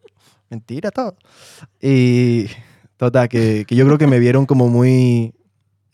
Mentira 0.49 0.89
todo. 0.89 1.15
Y 1.79 2.47
total, 2.97 3.29
que, 3.29 3.63
que 3.67 3.75
yo 3.75 3.85
creo 3.85 3.99
que 3.99 4.07
me 4.07 4.17
vieron 4.17 4.47
como 4.47 4.69
muy, 4.69 5.35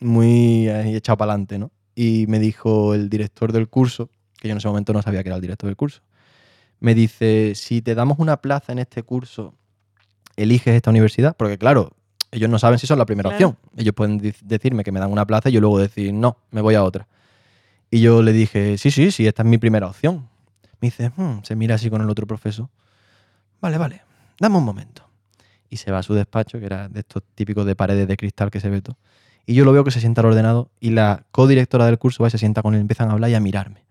muy 0.00 0.70
echado 0.70 1.18
para 1.18 1.32
adelante, 1.32 1.58
¿no? 1.58 1.70
Y 1.94 2.24
me 2.28 2.38
dijo 2.38 2.94
el 2.94 3.10
director 3.10 3.52
del 3.52 3.68
curso, 3.68 4.08
que 4.40 4.48
yo 4.48 4.52
en 4.52 4.58
ese 4.58 4.68
momento 4.68 4.94
no 4.94 5.02
sabía 5.02 5.22
que 5.22 5.28
era 5.28 5.36
el 5.36 5.42
director 5.42 5.68
del 5.68 5.76
curso, 5.76 6.00
me 6.80 6.94
dice, 6.94 7.52
si 7.54 7.82
te 7.82 7.94
damos 7.94 8.18
una 8.18 8.38
plaza 8.38 8.72
en 8.72 8.78
este 8.78 9.02
curso, 9.02 9.54
eliges 10.36 10.74
esta 10.74 10.88
universidad, 10.88 11.36
porque 11.36 11.58
claro, 11.58 11.94
ellos 12.34 12.50
no 12.50 12.58
saben 12.58 12.78
si 12.78 12.86
son 12.86 12.98
la 12.98 13.06
primera 13.06 13.30
Claro. 13.30 13.48
opción. 13.50 13.70
Ellos 13.76 13.94
pueden 13.94 14.18
decirme 14.42 14.84
que 14.84 14.92
me 14.92 15.00
dan 15.00 15.10
una 15.10 15.26
plaza 15.26 15.48
y 15.48 15.52
yo 15.52 15.60
luego 15.60 15.78
decir, 15.78 16.12
no, 16.12 16.36
me 16.50 16.60
voy 16.60 16.74
a 16.74 16.82
otra. 16.82 17.06
Y 17.90 18.00
yo 18.00 18.22
le 18.22 18.32
dije, 18.32 18.76
sí, 18.78 18.90
sí, 18.90 19.10
sí, 19.10 19.26
esta 19.26 19.42
es 19.42 19.48
mi 19.48 19.58
primera 19.58 19.86
opción. 19.86 20.28
Me 20.80 20.86
dice, 20.88 21.12
"Hmm", 21.16 21.42
se 21.44 21.54
mira 21.56 21.76
así 21.76 21.88
con 21.90 22.02
el 22.02 22.10
otro 22.10 22.26
profesor. 22.26 22.68
Vale, 23.60 23.78
vale, 23.78 24.02
dame 24.40 24.56
un 24.58 24.64
momento. 24.64 25.08
Y 25.70 25.76
se 25.76 25.90
va 25.92 25.98
a 25.98 26.02
su 26.02 26.14
despacho, 26.14 26.58
que 26.58 26.66
era 26.66 26.88
de 26.88 27.00
estos 27.00 27.22
típicos 27.34 27.64
de 27.66 27.76
paredes 27.76 28.06
de 28.08 28.16
cristal 28.16 28.50
que 28.50 28.60
se 28.60 28.68
ve 28.68 28.82
todo. 28.82 28.96
Y 29.46 29.54
yo 29.54 29.64
lo 29.64 29.72
veo 29.72 29.84
que 29.84 29.90
se 29.90 30.00
sienta 30.00 30.20
al 30.22 30.26
ordenado 30.28 30.70
y 30.80 30.90
la 30.90 31.24
codirectora 31.30 31.86
del 31.86 31.98
curso 31.98 32.22
va 32.22 32.28
y 32.28 32.30
se 32.30 32.38
sienta 32.38 32.62
con 32.62 32.74
él, 32.74 32.80
empiezan 32.80 33.08
a 33.10 33.12
hablar 33.12 33.30
y 33.30 33.34
a 33.34 33.40
mirarme. 33.40 33.84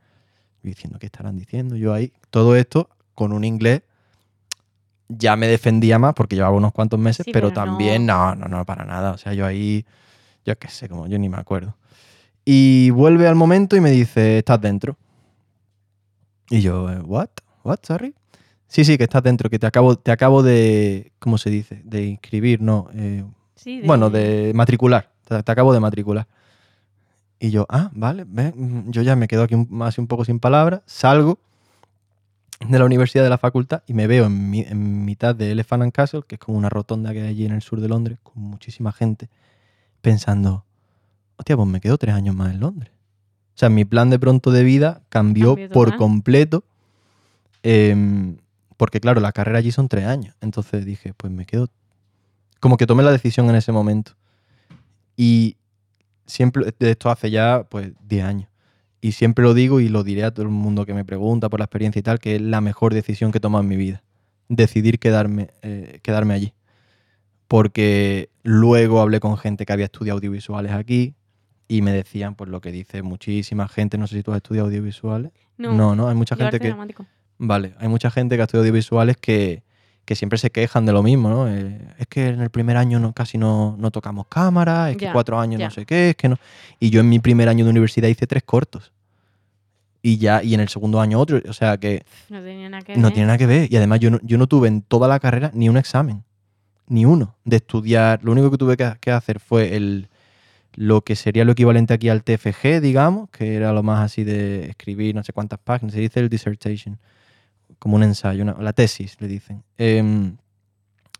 Yo 0.64 0.70
diciendo, 0.70 1.00
¿qué 1.00 1.06
estarán 1.08 1.38
diciendo? 1.38 1.76
Yo 1.76 1.94
ahí, 1.94 2.12
todo 2.30 2.56
esto 2.56 2.90
con 3.16 3.32
un 3.32 3.44
inglés 3.44 3.82
ya 5.10 5.36
me 5.36 5.48
defendía 5.48 6.00
más 6.00 6.14
porque 6.14 6.36
llevaba 6.36 6.56
unos 6.56 6.72
cuantos 6.74 7.00
meses, 7.00 7.26
Sí, 7.26 7.32
pero, 7.32 7.50
pero 7.50 7.54
también 7.54 8.06
no, 8.06 8.36
no, 8.36 8.48
no, 8.48 8.66
para 8.66 8.86
nada. 8.86 9.12
O 9.12 9.18
sea, 9.18 9.34
yo 9.34 9.46
ahí, 9.46 9.86
yo 10.46 10.58
qué 10.58 10.68
sé, 10.70 10.90
como 10.90 11.08
yo 11.08 11.18
ni 11.20 11.30
me 11.30 11.38
acuerdo. 11.38 11.76
Y 12.46 12.90
vuelve 12.92 13.28
al 13.28 13.36
momento 13.36 13.76
y 13.76 13.82
me 13.82 13.92
dice, 13.92 14.40
estás 14.40 14.60
dentro. 14.60 14.98
Y 16.50 16.62
yo, 16.62 16.90
eh, 16.92 17.00
¿what? 17.00 17.30
¿What? 17.64 17.80
Sorry. 17.84 18.14
Sí, 18.68 18.84
sí, 18.86 18.98
que 18.98 19.04
estás 19.04 19.24
dentro, 19.24 19.50
que 19.50 19.60
te 19.60 19.68
acabo, 19.68 19.96
te 19.98 20.12
acabo 20.12 20.44
de, 20.44 21.12
¿cómo 21.20 21.38
se 21.38 21.50
dice? 21.50 21.82
De 21.86 22.06
inscribir, 22.06 22.62
no. 22.62 22.90
eh, 22.94 23.24
Sí, 23.56 23.82
bueno, 23.86 24.10
de 24.10 24.52
matricular. 24.56 25.10
Te, 25.28 25.42
te 25.42 25.52
acabo 25.52 25.74
de 25.74 25.80
matricular. 25.80 26.28
Y 27.40 27.52
yo, 27.52 27.66
ah, 27.70 27.92
vale, 27.94 28.26
ve, 28.28 28.54
yo 28.88 29.02
ya 29.02 29.16
me 29.16 29.28
quedo 29.28 29.44
aquí 29.44 29.56
más 29.70 29.98
un 29.98 30.08
poco 30.08 30.26
sin 30.26 30.40
palabras, 30.40 30.82
salgo 30.86 31.40
de 32.68 32.80
la 32.80 32.86
universidad 32.86 33.24
de 33.24 33.30
la 33.30 33.38
facultad 33.38 33.84
y 33.88 33.94
me 33.94 34.08
veo 34.08 34.26
en, 34.26 34.50
mi- 34.50 34.62
en 34.62 35.06
mitad 35.06 35.36
de 35.36 35.52
Elephant 35.52 35.84
and 35.84 35.92
Castle, 35.92 36.22
que 36.28 36.36
es 36.36 36.40
como 36.40 36.58
una 36.58 36.70
rotonda 36.70 37.12
que 37.14 37.22
hay 37.22 37.28
allí 37.28 37.46
en 37.46 37.52
el 37.54 37.62
sur 37.62 37.80
de 37.82 37.88
Londres, 37.88 38.18
con 38.24 38.42
muchísima 38.44 38.92
gente, 38.92 39.30
pensando, 40.02 40.66
hostia, 41.38 41.56
pues 41.56 41.68
me 41.68 41.80
quedo 41.82 41.98
tres 41.98 42.16
años 42.16 42.36
más 42.36 42.52
en 42.54 42.60
Londres. 42.60 42.92
O 43.56 43.58
sea, 43.58 43.70
mi 43.70 43.86
plan 43.86 44.10
de 44.10 44.18
pronto 44.20 44.52
de 44.52 44.64
vida 44.64 45.02
cambió, 45.10 45.56
por 45.74 45.90
completo, 45.98 46.64
em, 47.62 48.38
porque 48.78 49.00
claro, 49.00 49.22
la 49.22 49.32
carrera 49.32 49.60
allí 49.60 49.72
son 49.72 49.88
tres 49.88 50.06
años. 50.06 50.36
Entonces 50.42 50.86
dije, 50.86 51.14
pues 51.16 51.32
me 51.32 51.46
quedo... 51.46 51.70
Como 52.60 52.78
que 52.78 52.88
tomé 52.88 53.04
la 53.04 53.12
decisión 53.12 53.50
en 53.50 53.56
ese 53.56 53.72
momento. 53.72 54.14
Y 55.16 55.58
siempre, 56.26 56.74
de 56.80 56.92
esto 56.92 57.10
hace 57.10 57.30
ya 57.30 57.66
pues 57.70 57.92
10 58.08 58.24
años. 58.26 58.50
Y 59.04 59.12
siempre 59.12 59.44
lo 59.44 59.54
digo 59.54 59.82
y 59.82 59.90
lo 59.90 60.06
diré 60.06 60.24
a 60.24 60.32
todo 60.32 60.44
el 60.44 60.50
mundo 60.50 60.86
que 60.86 60.94
me 60.94 61.04
pregunta 61.04 61.50
por 61.50 61.60
la 61.60 61.66
experiencia 61.66 62.00
y 62.00 62.04
tal, 62.04 62.20
que 62.20 62.38
es 62.38 62.42
la 62.42 62.62
mejor 62.62 62.94
decisión 62.94 63.34
que 63.34 63.40
he 63.40 63.42
tomado 63.42 63.62
en 63.62 63.68
mi 63.68 63.76
vida. 63.76 64.02
Decidir 64.48 64.98
quedarme, 64.98 65.50
eh, 65.62 66.00
quedarme 66.02 66.34
allí. 66.34 66.54
Porque 67.50 68.30
luego 68.44 69.02
hablé 69.02 69.20
con 69.20 69.38
gente 69.38 69.66
que 69.66 69.74
había 69.74 69.88
estudiado 69.88 70.20
audiovisuales 70.20 70.72
aquí 70.72 71.16
y 71.68 71.82
me 71.82 71.92
decían 71.92 72.36
pues 72.36 72.50
lo 72.50 72.62
que 72.62 72.72
dice 72.72 73.02
muchísima 73.02 73.68
gente. 73.68 73.98
No 73.98 74.08
sé 74.08 74.16
si 74.16 74.24
tú 74.24 74.32
has 74.32 74.38
estudiado 74.38 74.70
audiovisuales. 74.70 75.34
No, 75.58 75.74
No, 75.74 75.98
no, 75.98 76.08
hay 76.08 76.16
mucha 76.16 76.38
gente 76.38 76.58
que... 76.62 76.70
dramático. 76.70 77.06
Vale, 77.38 77.76
hay 77.80 77.90
mucha 77.90 78.10
gente 78.10 78.38
que 78.38 78.42
ha 78.44 78.46
estudiado 78.46 78.64
audiovisuales 78.64 79.18
que, 79.18 79.64
que 80.06 80.16
siempre 80.16 80.38
se 80.38 80.50
quejan 80.50 80.86
de 80.86 80.92
lo 80.92 81.02
mismo, 81.02 81.30
¿no? 81.30 81.48
Eh, 81.48 81.80
es 81.98 82.08
que 82.08 82.28
en 82.28 82.42
el 82.42 82.50
primer 82.50 82.78
año 82.78 83.00
no, 83.00 83.14
casi 83.14 83.38
no, 83.38 83.76
no 83.78 83.92
tocamos 83.92 84.28
cámara, 84.28 84.92
es 84.92 84.98
que 84.98 85.12
cuatro 85.12 85.40
años 85.40 85.62
no 85.62 85.72
sé 85.72 85.86
qué, 85.86 86.12
es 86.12 86.16
que 86.16 86.30
no. 86.30 86.38
Y 86.80 86.90
yo 86.90 87.02
en 87.02 87.10
mi 87.10 87.20
primer 87.20 87.48
año 87.50 87.64
de 87.64 87.72
universidad 87.72 88.10
hice 88.10 88.28
tres 88.28 88.44
cortos. 88.44 88.92
Y 90.02 90.18
ya, 90.18 90.44
y 90.44 90.54
en 90.54 90.60
el 90.60 90.68
segundo 90.68 91.00
año 91.00 91.18
otro. 91.18 91.40
O 91.48 91.54
sea 91.54 91.78
que 91.78 92.04
No 92.30 92.42
tenía 92.42 92.70
nada 92.70 92.84
que 92.84 92.98
no 92.98 93.04
ver. 93.04 93.14
tiene 93.14 93.28
nada 93.28 93.38
que 93.38 93.46
ver. 93.46 93.72
Y 93.72 93.78
además 93.78 94.02
yo 94.02 94.12
no, 94.12 94.20
yo 94.22 94.38
no 94.38 94.48
tuve 94.48 94.68
en 94.68 94.82
toda 94.82 95.08
la 95.08 95.20
carrera 95.20 95.50
ni 95.54 95.70
un 95.70 95.78
examen. 95.78 96.24
Ni 96.88 97.06
uno. 97.06 97.36
De 97.46 97.56
estudiar. 97.56 98.22
Lo 98.22 98.34
único 98.34 98.52
que 98.52 98.58
tuve 98.58 98.76
que, 98.76 98.94
que 99.00 99.12
hacer 99.12 99.40
fue 99.40 99.78
el 99.78 100.10
lo 100.76 101.02
que 101.02 101.16
sería 101.16 101.46
lo 101.46 101.52
equivalente 101.52 101.94
aquí 101.94 102.10
al 102.10 102.24
TFG, 102.24 102.82
digamos, 102.82 103.30
que 103.30 103.56
era 103.56 103.72
lo 103.74 103.84
más 103.84 104.04
así 104.04 104.24
de 104.24 104.66
escribir 104.70 105.14
no 105.16 105.24
sé 105.24 105.32
cuántas 105.32 105.60
páginas. 105.60 105.94
Se 105.94 106.02
dice 106.02 106.20
el 106.20 106.30
dissertation. 106.30 106.98
Como 107.84 107.98
un 107.98 108.04
ensayo, 108.04 108.44
una- 108.44 108.56
la 108.62 108.72
tesis, 108.72 109.18
le 109.20 109.28
dicen. 109.28 109.62
Em, 109.78 110.38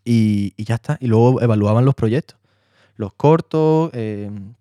y, 0.06 0.54
y 0.56 0.64
ya 0.64 0.76
está. 0.76 0.98
Y 1.02 1.08
luego 1.08 1.42
evaluaban 1.42 1.84
los 1.84 1.94
proyectos. 1.94 2.38
Los 2.96 3.12
cortos. 3.14 3.90
em, 3.94 4.54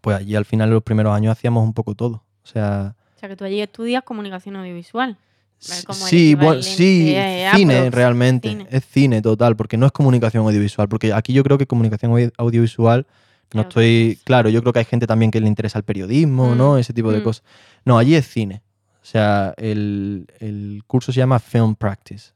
pues 0.00 0.16
allí 0.16 0.34
al 0.34 0.44
final, 0.44 0.66
en 0.68 0.74
los 0.74 0.82
primeros 0.82 1.14
años, 1.14 1.30
hacíamos 1.30 1.62
un 1.64 1.74
poco 1.74 1.94
todo. 1.94 2.24
O 2.42 2.46
sea, 2.46 2.96
O 3.14 3.18
sea, 3.20 3.28
que 3.28 3.36
tú 3.36 3.44
allí 3.44 3.60
estudias 3.60 4.02
comunicación 4.02 4.56
audiovisual. 4.56 5.16
Sí, 5.60 6.34
bueno, 6.34 6.60
sí, 6.60 7.14
cine 7.54 7.90
realmente. 7.90 8.48
cine. 8.48 8.66
Es 8.70 8.84
cine 8.84 9.22
total, 9.22 9.54
porque 9.54 9.76
no 9.76 9.86
es 9.86 9.92
comunicación 9.92 10.44
audiovisual. 10.44 10.88
Porque 10.88 11.12
aquí 11.12 11.32
yo 11.32 11.44
creo 11.44 11.56
que 11.56 11.66
comunicación 11.68 12.10
audi- 12.12 12.32
audiovisual, 12.36 13.06
no 13.54 13.60
estoy. 13.62 14.18
Claro, 14.24 14.48
yo 14.50 14.60
creo 14.60 14.72
que 14.72 14.80
hay 14.80 14.84
gente 14.86 15.06
también 15.06 15.30
que 15.30 15.40
le 15.40 15.46
interesa 15.46 15.78
el 15.78 15.84
periodismo, 15.84 16.54
Mm, 16.54 16.58
¿no? 16.58 16.78
Ese 16.78 16.92
tipo 16.92 17.12
de 17.12 17.20
mm. 17.20 17.24
cosas. 17.24 17.44
No, 17.84 17.96
allí 17.96 18.14
es 18.16 18.26
cine. 18.26 18.60
O 19.02 19.06
sea, 19.10 19.54
el, 19.56 20.26
el 20.40 20.82
curso 20.86 21.12
se 21.12 21.18
llama 21.18 21.38
Film 21.38 21.74
Practice, 21.76 22.32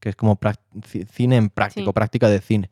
que 0.00 0.10
es 0.10 0.16
como 0.16 0.38
cine 1.12 1.36
en 1.36 1.48
práctico, 1.50 1.90
Sí. 1.90 1.94
práctica 1.94 2.28
de 2.28 2.40
cine. 2.40 2.70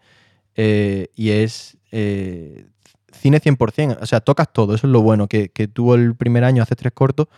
Eh, 0.54 1.08
y 1.14 1.30
es 1.30 1.76
eh, 1.92 2.66
cine 3.10 3.40
100%. 3.40 3.98
O 4.00 4.06
sea, 4.06 4.20
tocas 4.20 4.52
todo, 4.52 4.74
eso 4.74 4.86
es 4.86 4.92
lo 4.92 5.02
bueno, 5.02 5.28
que, 5.28 5.48
que 5.50 5.68
tú 5.68 5.94
el 5.94 6.14
primer 6.14 6.44
año 6.44 6.62
haces 6.62 6.76
tres 6.76 6.92
cortos, 6.92 7.28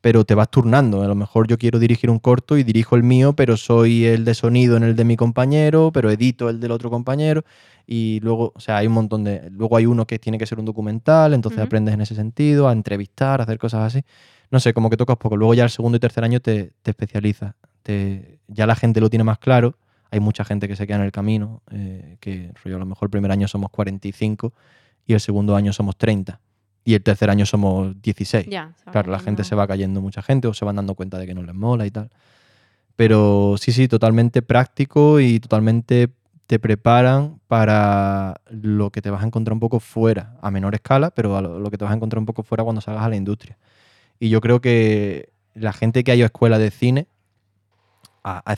pero 0.00 0.24
te 0.24 0.34
vas 0.34 0.50
turnando. 0.50 1.02
A 1.02 1.06
lo 1.06 1.14
mejor 1.14 1.46
yo 1.46 1.58
quiero 1.58 1.78
dirigir 1.78 2.10
un 2.10 2.18
corto 2.18 2.56
y 2.56 2.64
dirijo 2.64 2.96
el 2.96 3.02
mío, 3.02 3.34
pero 3.34 3.56
soy 3.56 4.06
el 4.06 4.24
de 4.24 4.34
sonido 4.34 4.76
en 4.76 4.82
el 4.84 4.96
de 4.96 5.04
mi 5.04 5.16
compañero, 5.16 5.90
pero 5.92 6.10
edito 6.10 6.48
el 6.48 6.58
del 6.58 6.70
otro 6.72 6.90
compañero. 6.90 7.44
Y 7.86 8.20
luego, 8.20 8.52
o 8.54 8.60
sea, 8.60 8.78
hay 8.78 8.86
un 8.86 8.92
montón 8.94 9.24
de. 9.24 9.50
Luego 9.50 9.76
hay 9.76 9.84
uno 9.86 10.06
que 10.06 10.18
tiene 10.18 10.38
que 10.38 10.46
ser 10.46 10.58
un 10.58 10.64
documental, 10.64 11.34
entonces 11.34 11.58
Ujú. 11.58 11.66
aprendes 11.66 11.94
en 11.94 12.00
ese 12.00 12.14
sentido, 12.14 12.68
a 12.68 12.72
entrevistar, 12.72 13.40
a 13.40 13.44
hacer 13.44 13.58
cosas 13.58 13.82
así. 13.94 14.04
No 14.50 14.60
sé, 14.60 14.74
como 14.74 14.90
que 14.90 14.96
tocas 14.96 15.16
poco. 15.16 15.36
Luego 15.36 15.54
ya 15.54 15.64
el 15.64 15.70
segundo 15.70 15.96
y 15.96 16.00
tercer 16.00 16.24
año 16.24 16.40
te, 16.40 16.72
te 16.82 16.90
especializas. 16.90 17.54
Te- 17.82 18.38
ya 18.48 18.66
la 18.66 18.74
gente 18.74 19.00
lo 19.00 19.08
tiene 19.08 19.24
más 19.24 19.38
claro. 19.38 19.76
Hay 20.10 20.18
mucha 20.20 20.44
gente 20.44 20.66
que 20.66 20.74
se 20.74 20.86
queda 20.86 20.96
en 20.96 21.04
el 21.04 21.12
camino, 21.12 21.62
eh, 21.70 22.16
que 22.20 22.52
rollo, 22.64 22.76
a 22.76 22.80
lo 22.80 22.86
mejor 22.86 23.06
el 23.06 23.10
primer 23.10 23.30
año 23.30 23.46
somos 23.46 23.70
45 23.70 24.52
y 25.06 25.12
el 25.14 25.20
segundo 25.20 25.54
año 25.54 25.72
somos 25.72 25.96
30. 25.96 26.40
Y 26.84 26.94
el 26.94 27.02
tercer 27.02 27.30
año 27.30 27.46
somos 27.46 28.00
16. 28.02 28.46
Ya. 28.48 28.72
Claro, 28.90 29.12
la 29.12 29.18
gente 29.20 29.44
se 29.44 29.54
va 29.54 29.66
cayendo 29.68 30.00
mucha 30.00 30.20
gente 30.22 30.48
o 30.48 30.54
se 30.54 30.64
van 30.64 30.76
dando 30.76 30.94
cuenta 30.94 31.18
de 31.18 31.26
que 31.26 31.34
no 31.34 31.42
les 31.42 31.54
mola 31.54 31.86
y 31.86 31.90
tal. 31.92 32.10
Pero 32.96 33.54
sí, 33.58 33.72
sí, 33.72 33.86
totalmente 33.88 34.42
práctico 34.42 35.20
y 35.20 35.40
totalmente 35.40 36.10
te 36.46 36.58
preparan 36.58 37.38
para 37.46 38.40
lo 38.50 38.90
que 38.90 39.00
te 39.00 39.10
vas 39.10 39.22
a 39.22 39.26
encontrar 39.26 39.52
un 39.52 39.60
poco 39.60 39.78
fuera, 39.78 40.36
a 40.42 40.50
menor 40.50 40.74
escala, 40.74 41.10
pero 41.12 41.36
a 41.36 41.40
lo, 41.40 41.60
lo 41.60 41.70
que 41.70 41.78
te 41.78 41.84
vas 41.84 41.92
a 41.92 41.96
encontrar 41.96 42.18
un 42.18 42.26
poco 42.26 42.42
fuera 42.42 42.64
cuando 42.64 42.80
salgas 42.80 43.04
a 43.04 43.08
la 43.08 43.16
industria. 43.16 43.56
Y 44.20 44.28
yo 44.28 44.40
creo 44.40 44.60
que 44.60 45.30
la 45.54 45.72
gente 45.72 46.04
que 46.04 46.12
ha 46.12 46.14
ido 46.14 46.24
a 46.24 46.26
escuela 46.26 46.58
de 46.58 46.70
cine, 46.70 47.08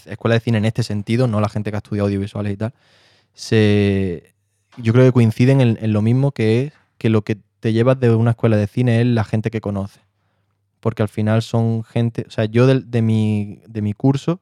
escuela 0.07 0.35
de 0.35 0.41
cine 0.41 0.59
en 0.59 0.65
este 0.65 0.83
sentido, 0.83 1.29
no 1.29 1.41
la 1.41 1.49
gente 1.49 1.71
que 1.71 1.77
ha 1.77 1.79
estudiado 1.79 2.09
audiovisuales 2.09 2.53
y 2.53 2.57
tal, 2.57 2.75
se, 3.33 4.35
yo 4.77 4.93
creo 4.93 5.07
que 5.07 5.13
coinciden 5.13 5.61
en, 5.61 5.93
lo 5.93 6.03
mismo 6.03 6.33
que 6.33 6.65
es 6.65 6.73
que 6.99 7.09
lo 7.09 7.23
que 7.23 7.39
te 7.61 7.73
llevas 7.73 7.99
de 8.01 8.11
una 8.15 8.33
escuela 8.33 8.57
de 8.57 8.67
cine 8.67 9.01
es 9.01 9.07
la 9.07 9.25
gente 9.25 9.51
que 9.51 9.61
conoces. 9.61 10.03
Porque 10.81 11.03
al 11.03 11.09
final 11.09 11.43
son 11.43 11.85
gente, 11.85 12.25
o 12.27 12.31
sea, 12.31 12.45
yo 12.47 12.67
del- 12.67 12.91
de, 12.91 13.03
mi, 13.03 13.61
de 13.69 13.83
mi 13.83 13.93
curso 13.93 14.41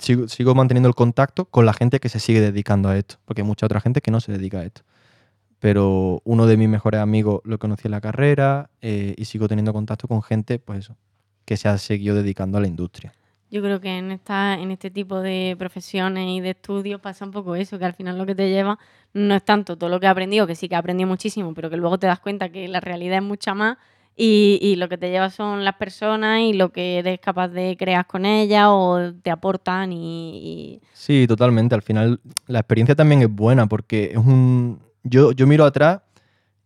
sigo, 0.00 0.26
sigo 0.28 0.54
manteniendo 0.54 0.88
el 0.88 0.94
contacto 0.94 1.44
con 1.44 1.66
la 1.66 1.74
gente 1.74 2.00
que 2.00 2.08
se 2.08 2.18
sigue 2.18 2.40
dedicando 2.40 2.88
a 2.88 2.96
esto, 2.96 3.16
porque 3.26 3.42
hay 3.42 3.46
mucha 3.46 3.66
otra 3.66 3.80
gente 3.80 4.00
que 4.00 4.10
no 4.10 4.20
se 4.20 4.32
dedica 4.32 4.60
a 4.60 4.64
esto. 4.64 4.82
Pero 5.66 6.20
uno 6.22 6.46
de 6.46 6.56
mis 6.56 6.68
mejores 6.68 7.00
amigos 7.00 7.40
lo 7.42 7.58
conocí 7.58 7.88
en 7.88 7.90
la 7.90 8.00
carrera 8.00 8.70
eh, 8.80 9.16
y 9.18 9.24
sigo 9.24 9.48
teniendo 9.48 9.72
contacto 9.72 10.06
con 10.06 10.22
gente, 10.22 10.60
pues 10.60 10.78
eso, 10.78 10.96
que 11.44 11.56
se 11.56 11.68
ha 11.68 11.76
seguido 11.76 12.14
dedicando 12.14 12.56
a 12.56 12.60
la 12.60 12.68
industria. 12.68 13.12
Yo 13.50 13.60
creo 13.62 13.80
que 13.80 13.98
en 13.98 14.12
esta, 14.12 14.54
en 14.60 14.70
este 14.70 14.92
tipo 14.92 15.20
de 15.20 15.56
profesiones 15.58 16.28
y 16.28 16.40
de 16.40 16.50
estudios 16.50 17.00
pasa 17.00 17.24
un 17.24 17.32
poco 17.32 17.56
eso, 17.56 17.80
que 17.80 17.84
al 17.84 17.94
final 17.94 18.16
lo 18.16 18.26
que 18.26 18.36
te 18.36 18.48
lleva 18.48 18.78
no 19.12 19.34
es 19.34 19.44
tanto 19.44 19.76
todo 19.76 19.90
lo 19.90 19.98
que 19.98 20.06
he 20.06 20.08
aprendido, 20.08 20.46
que 20.46 20.54
sí 20.54 20.68
que 20.68 20.76
he 20.76 20.78
aprendido 20.78 21.08
muchísimo, 21.08 21.52
pero 21.52 21.68
que 21.68 21.76
luego 21.76 21.98
te 21.98 22.06
das 22.06 22.20
cuenta 22.20 22.48
que 22.50 22.68
la 22.68 22.78
realidad 22.78 23.16
es 23.18 23.24
mucha 23.24 23.52
más 23.52 23.76
y, 24.14 24.60
y 24.62 24.76
lo 24.76 24.88
que 24.88 24.98
te 24.98 25.10
lleva 25.10 25.30
son 25.30 25.64
las 25.64 25.74
personas 25.74 26.42
y 26.42 26.52
lo 26.52 26.70
que 26.70 26.98
eres 26.98 27.18
capaz 27.18 27.48
de 27.48 27.76
crear 27.76 28.06
con 28.06 28.24
ellas 28.24 28.66
o 28.68 29.12
te 29.20 29.32
aportan 29.32 29.92
y, 29.92 29.98
y- 30.38 30.80
Sí, 30.92 31.26
totalmente. 31.26 31.74
Al 31.74 31.82
final 31.82 32.20
la 32.46 32.60
experiencia 32.60 32.94
también 32.94 33.22
es 33.22 33.28
buena 33.34 33.66
porque 33.66 34.10
es 34.12 34.16
un... 34.18 34.85
Yo, 35.08 35.32
yo 35.32 35.46
miro 35.46 35.64
atrás 35.64 36.00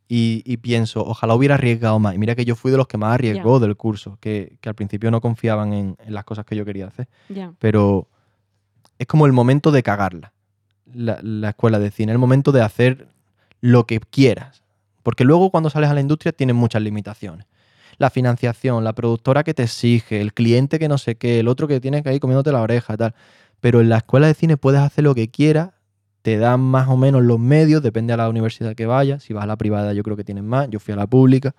y, 0.09 0.43
y 0.45 0.57
pienso, 0.57 1.05
ojalá 1.05 1.35
hubiera 1.35 1.55
arriesgado 1.55 1.99
más. 1.99 2.15
Y 2.15 2.19
mira 2.19 2.35
que 2.35 2.45
yo 2.45 2.57
fui 2.57 2.71
de 2.71 2.77
los 2.77 2.89
que 2.89 2.99
más 2.99 3.15
arriesgó 3.15 3.61
del 3.61 3.77
curso, 3.77 4.19
que, 4.21 4.57
que 4.61 4.69
al 4.69 4.75
principio 4.75 5.11
no 5.11 5.21
confiaban 5.21 5.73
en, 5.73 5.97
en 6.05 6.15
las 6.15 6.25
cosas 6.25 6.45
que 6.45 6.57
yo 6.57 6.65
quería 6.65 6.87
hacer. 6.87 7.07
Pero 7.59 8.09
es 8.99 9.07
como 9.07 9.27
el 9.27 9.33
momento 9.33 9.71
de 9.71 9.83
cagarla, 9.83 10.33
la, 10.93 11.21
la 11.23 11.51
escuela 11.51 11.79
de 11.79 11.91
cine, 11.91 12.13
el 12.13 12.19
momento 12.19 12.51
de 12.51 12.63
hacer 12.63 13.09
lo 13.61 13.87
que 13.87 14.01
quieras. 14.01 14.63
Porque 15.03 15.25
luego 15.25 15.51
cuando 15.51 15.71
sales 15.71 15.91
a 15.91 15.95
la 15.95 16.01
industria 16.01 16.33
tienes 16.33 16.57
muchas 16.57 16.83
limitaciones. 16.83 17.47
La 17.99 18.11
financiación, 18.11 18.83
la 18.83 18.95
productora 18.95 19.45
que 19.45 19.55
te 19.55 19.65
exige, 19.65 20.21
el 20.21 20.33
cliente 20.33 20.79
que 20.79 20.89
no 20.89 20.99
sé 20.99 21.17
qué, 21.17 21.41
el 21.41 21.49
otro 21.49 21.69
que 21.69 21.81
tiene 21.81 22.03
que 22.03 22.13
ir 22.15 22.21
comiéndote 22.21 22.51
la 22.51 22.63
oreja, 22.63 22.97
tal. 22.97 23.15
Pero 23.61 23.81
en 23.81 23.91
la 23.91 23.99
escuela 23.99 24.27
de 24.27 24.35
cine 24.35 24.57
puedes 24.57 24.81
hacer 24.81 25.05
lo 25.05 25.15
que 25.15 25.29
quieras, 25.29 25.71
te 26.23 26.37
dan 26.39 26.61
más 26.61 26.89
o 26.89 26.97
menos 26.97 27.23
los 27.23 27.39
medios, 27.39 27.83
depende 27.83 28.13
a 28.13 28.17
la 28.17 28.29
universidad 28.29 28.75
que 28.75 28.87
vayas. 28.87 29.23
Si 29.23 29.33
vas 29.33 29.45
a 29.45 29.47
la 29.47 29.57
privada 29.57 29.93
yo 29.93 30.03
creo 30.03 30.17
que 30.17 30.25
tienes 30.25 30.45
más, 30.45 30.69
yo 30.71 30.81
fui 30.81 30.93
a 30.93 30.97
la 30.97 31.07
pública. 31.07 31.55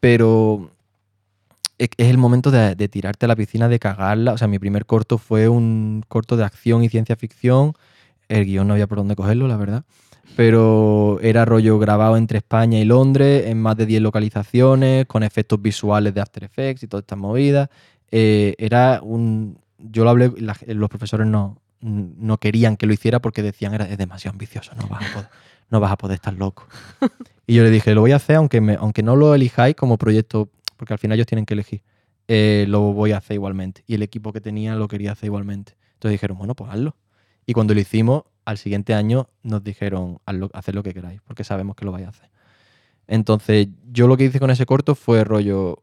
Pero 0.00 0.70
es, 1.78 1.88
es 1.96 2.08
el 2.08 2.18
momento 2.18 2.50
de, 2.50 2.76
tirarte 2.88 3.26
a 3.26 3.28
la 3.28 3.36
piscina, 3.36 3.68
de 3.68 3.78
cagarla. 3.78 4.34
O 4.34 4.38
sea, 4.38 4.48
mi 4.48 4.58
primer 4.58 4.86
corto 4.86 5.18
fue 5.18 5.48
un 5.48 6.04
corto 6.08 6.36
de 6.36 6.44
acción 6.44 6.84
y 6.84 6.88
ciencia 6.88 7.16
ficción. 7.16 7.72
El 8.28 8.44
guion 8.44 8.68
no 8.68 8.74
había 8.74 8.86
por 8.86 8.98
dónde 8.98 9.16
cogerlo, 9.16 9.48
la 9.48 9.56
verdad. 9.56 9.84
Pero 10.36 11.18
era 11.22 11.44
rollo 11.44 11.78
grabado 11.78 12.16
entre 12.16 12.38
España 12.38 12.78
y 12.78 12.84
Londres, 12.84 13.46
en 13.46 13.60
más 13.60 13.76
de 13.76 13.86
10 13.86 14.02
localizaciones, 14.02 15.06
con 15.06 15.22
efectos 15.22 15.60
visuales 15.60 16.14
de 16.14 16.20
After 16.20 16.44
Effects 16.44 16.84
y 16.84 16.86
todas 16.86 17.02
estas 17.02 17.18
movidas. 17.18 17.68
Eh, 18.10 18.54
era 18.58 19.00
un. 19.02 19.58
Yo 19.78 20.04
lo 20.04 20.10
hablé, 20.10 20.32
los 20.66 20.88
profesores 20.90 21.26
no, 21.26 21.56
no 21.80 22.38
querían 22.38 22.76
que 22.76 22.86
lo 22.86 22.92
hiciera 22.92 23.20
porque 23.20 23.42
decían 23.42 23.74
era 23.74 23.86
es 23.86 23.98
demasiado 23.98 24.32
ambicioso, 24.34 24.72
no 24.76 24.86
vas 24.88 25.02
a 25.02 25.12
poder, 25.12 25.30
no 25.70 25.80
vas 25.80 25.92
a 25.92 25.96
poder 25.96 26.16
estar 26.16 26.34
loco. 26.34 26.66
y 27.46 27.54
yo 27.54 27.62
le 27.62 27.70
dije, 27.70 27.94
lo 27.94 28.02
voy 28.02 28.12
a 28.12 28.16
hacer 28.16 28.36
aunque, 28.36 28.60
me- 28.60 28.74
aunque 28.76 29.02
no 29.02 29.16
lo 29.16 29.34
elijáis 29.34 29.74
como 29.76 29.96
proyecto, 29.98 30.50
porque 30.76 30.92
al 30.94 30.98
final 30.98 31.16
ellos 31.16 31.26
tienen 31.26 31.46
que 31.46 31.54
elegir. 31.54 31.82
eh, 32.28 32.64
lo 32.68 32.92
voy 32.92 33.12
a 33.12 33.16
hacer 33.18 33.34
igualmente. 33.34 33.82
Y 33.88 33.94
el 33.94 34.02
equipo 34.02 34.32
que 34.32 34.40
tenía 34.40 34.74
lo 34.76 34.86
quería 34.88 35.12
hacer 35.12 35.26
igualmente. 35.26 35.76
Entonces 35.94 36.12
dijeron, 36.12 36.38
bueno, 36.38 36.54
pues 36.54 36.70
hazlo. 36.70 36.96
Y 37.44 37.54
cuando 37.54 37.74
lo 37.74 37.80
hicimos, 37.80 38.22
al 38.44 38.56
siguiente 38.56 38.94
año 38.94 39.28
nos 39.42 39.64
dijeron, 39.64 40.20
hazlo, 40.26 40.48
haced 40.54 40.74
lo 40.74 40.82
que 40.84 40.94
queráis, 40.94 41.20
porque 41.22 41.42
sabemos 41.44 41.74
que 41.76 41.84
lo 41.84 41.90
vais 41.92 42.06
a 42.06 42.10
hacer. 42.10 42.30
Entonces, 43.08 43.68
yo 43.90 44.06
lo 44.06 44.16
que 44.16 44.24
hice 44.26 44.38
con 44.38 44.50
ese 44.50 44.64
corto 44.66 44.94
fue 44.94 45.24
rollo, 45.24 45.82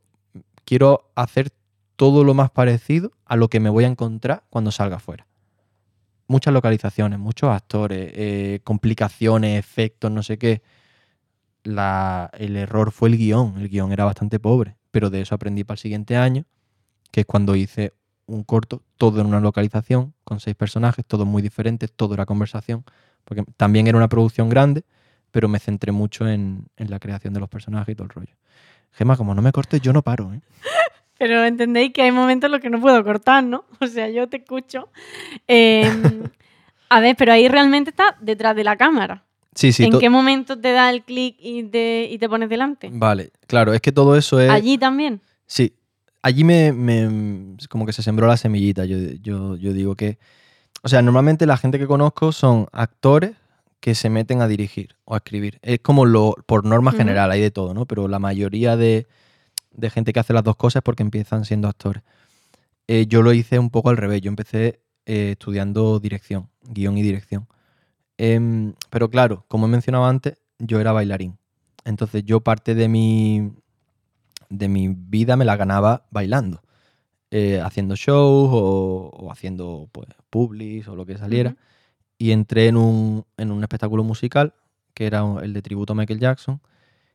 quiero 0.63 1.10
hacer 1.16 1.50
todo 1.98 2.24
lo 2.24 2.34
más 2.34 2.50
parecido 2.51 3.12
a 3.25 3.36
lo 3.36 3.50
que 3.50 3.60
me 3.60 3.70
voy 3.70 3.84
a 3.84 3.88
encontrar 3.88 4.44
cuando 4.50 4.72
salga 4.72 4.96
afuera. 4.98 5.26
Muchas 6.27 6.53
localizaciones, 6.53 7.19
muchos 7.19 7.50
actores, 7.50 8.12
eh, 8.13 8.60
complicaciones, 8.63 9.57
efectos, 9.57 10.12
no 10.12 10.24
sé 10.24 10.38
qué. 10.38 10.62
El 11.63 12.57
error 12.57 12.91
fue 12.91 13.10
el 13.10 13.17
guion. 13.17 13.55
El 13.57 13.69
guion 13.69 13.91
era 13.91 14.05
bastante 14.05 14.39
pobre, 14.39 14.75
pero 14.91 15.10
de 15.10 15.22
eso 15.22 15.36
aprendí 15.36 15.63
para 15.63 15.75
el 15.75 15.79
siguiente 15.79 16.17
año, 16.17 16.46
que 17.12 17.22
es 17.22 17.25
cuando 17.25 17.55
hice 17.55 17.93
un 18.25 18.43
corto, 18.43 18.84
todo 18.98 19.22
en 19.22 19.27
una 19.27 19.39
localización, 19.39 20.13
con 20.25 20.39
seis 20.41 20.55
personajes, 20.55 21.05
todos 21.05 21.25
muy 21.25 21.41
diferentes, 21.41 21.91
todo 21.93 22.13
era 22.13 22.25
conversación, 22.25 22.84
porque 23.24 23.43
también 23.55 23.88
era 23.88 23.98
una 23.98 24.10
producción 24.10 24.50
grande, 24.50 24.84
pero 25.31 25.48
me 25.48 25.60
centré 25.60 25.93
mucho 25.93 26.27
en, 26.27 26.67
en 26.75 26.89
la 26.89 27.00
creación 27.00 27.34
de 27.34 27.39
los 27.39 27.48
personajes 27.48 27.93
y 27.93 27.96
todo 27.96 28.03
el 28.05 28.10
rollo. 28.10 28.36
Gema, 28.91 29.15
como 29.15 29.34
no 29.34 29.41
me 29.41 29.51
cortes, 29.51 29.79
yo 29.81 29.93
no 29.93 30.01
paro, 30.01 30.34
¿eh? 30.34 30.41
Pero 31.17 31.43
entendéis 31.45 31.93
que 31.93 32.01
hay 32.03 32.12
momentos 32.12 32.47
en 32.47 32.51
los 32.51 32.62
que 32.62 32.69
no 32.69 32.79
puedo 32.79 33.03
cortar, 33.03 33.43
¿no? 33.43 33.65
O 33.79 33.88
sea, 33.88 34.09
yo 34.09 34.27
te 34.27 34.38
escucho. 34.38 34.89
Em, 35.47 36.24
a 36.89 37.00
ver, 37.00 37.15
pero 37.17 37.31
ahí 37.33 37.47
realmente 37.47 37.89
estás 37.91 38.13
detrás 38.21 38.55
de 38.55 38.63
la 38.63 38.75
cámara. 38.75 39.24
Sí, 39.55 39.71
sí. 39.74 39.86
¿En 39.86 39.97
qué 40.00 40.09
momento 40.09 40.59
te 40.59 40.71
da 40.71 40.89
el 40.91 41.03
clic 41.03 41.36
y 41.39 41.63
te, 41.63 42.07
y 42.12 42.17
te 42.19 42.29
pones 42.29 42.47
delante? 42.50 42.89
Vale, 42.91 43.31
claro, 43.47 43.74
es 43.74 43.81
que 43.81 43.91
todo 43.91 44.15
eso 44.15 44.39
es... 44.39 44.51
Allí 44.51 44.77
también. 44.77 45.19
Sí, 45.47 45.74
allí 46.21 46.43
me, 46.43 46.71
me- 46.74 47.55
como 47.69 47.86
que 47.88 47.93
se 47.93 48.03
sembró 48.03 48.27
la 48.27 48.38
semillita. 48.38 48.86
Yo, 48.86 48.97
yo, 49.21 49.55
yo 49.55 49.74
digo 49.74 49.95
que, 49.95 50.19
o 50.83 50.89
sea, 50.89 51.01
normalmente 51.01 51.47
la 51.47 51.57
gente 51.57 51.79
que 51.79 51.88
conozco 51.88 52.31
son 52.31 52.67
actores 52.71 53.31
que 53.79 53.95
se 53.95 54.09
meten 54.12 54.41
a 54.41 54.47
dirigir 54.47 54.95
o 55.05 55.15
a 55.15 55.17
escribir. 55.17 55.57
Es 55.63 55.79
como 55.79 56.05
lo, 56.05 56.36
por 56.45 56.63
norma 56.63 56.91
general, 56.91 57.31
hay 57.31 57.41
de 57.41 57.50
todo, 57.51 57.74
¿no? 57.74 57.86
Pero 57.88 58.07
la 58.07 58.19
mayoría 58.19 58.75
de, 58.77 59.07
de 59.77 59.89
gente 59.91 60.13
que 60.13 60.19
hace 60.22 60.34
las 60.34 60.43
dos 60.43 60.57
cosas 60.57 60.84
porque 60.84 61.03
empiezan 61.03 61.46
siendo 61.46 61.69
actores. 61.69 62.03
Eh, 62.88 63.07
yo 63.07 63.22
lo 63.24 63.34
hice 63.34 63.60
un 63.60 63.69
poco 63.72 63.89
al 63.91 63.98
revés. 63.98 64.22
Yo 64.22 64.29
empecé 64.29 64.81
eh, 65.05 65.31
estudiando 65.34 66.00
dirección, 66.00 66.50
guion 66.63 66.98
y 66.98 67.03
dirección. 67.03 67.48
Em, 68.17 68.74
pero 68.89 69.10
claro, 69.10 69.46
como 69.50 69.67
he 69.67 69.69
mencionado 69.69 70.05
antes, 70.05 70.36
yo 70.60 70.79
era 70.79 70.91
bailarín. 70.93 71.38
Entonces 71.86 72.24
yo 72.25 72.41
parte 72.41 72.75
de 72.75 72.88
mi, 72.89 73.53
de 74.50 74.67
mi 74.69 74.89
vida 74.89 75.36
me 75.38 75.46
la 75.46 75.57
ganaba 75.57 76.07
bailando. 76.12 76.62
eh, 77.31 77.60
haciendo 77.62 77.96
shows 77.96 78.50
o, 78.53 79.12
o 79.13 79.31
haciendo 79.31 79.89
pues, 79.91 80.07
publis 80.29 80.88
o 80.88 80.96
lo 80.96 81.05
que 81.05 81.17
saliera. 81.17 81.55
Y 82.17 82.31
entré 82.31 82.67
en 82.67 82.77
un, 82.77 83.25
en 83.38 83.51
un 83.51 83.63
espectáculo 83.63 84.03
musical 84.03 84.53
que 84.93 85.08
era 85.08 85.23
el 85.43 85.54
de 85.54 85.62
tributo 85.62 85.93
a 85.93 85.95
Michael 85.95 86.19
Jackson. 86.19 86.62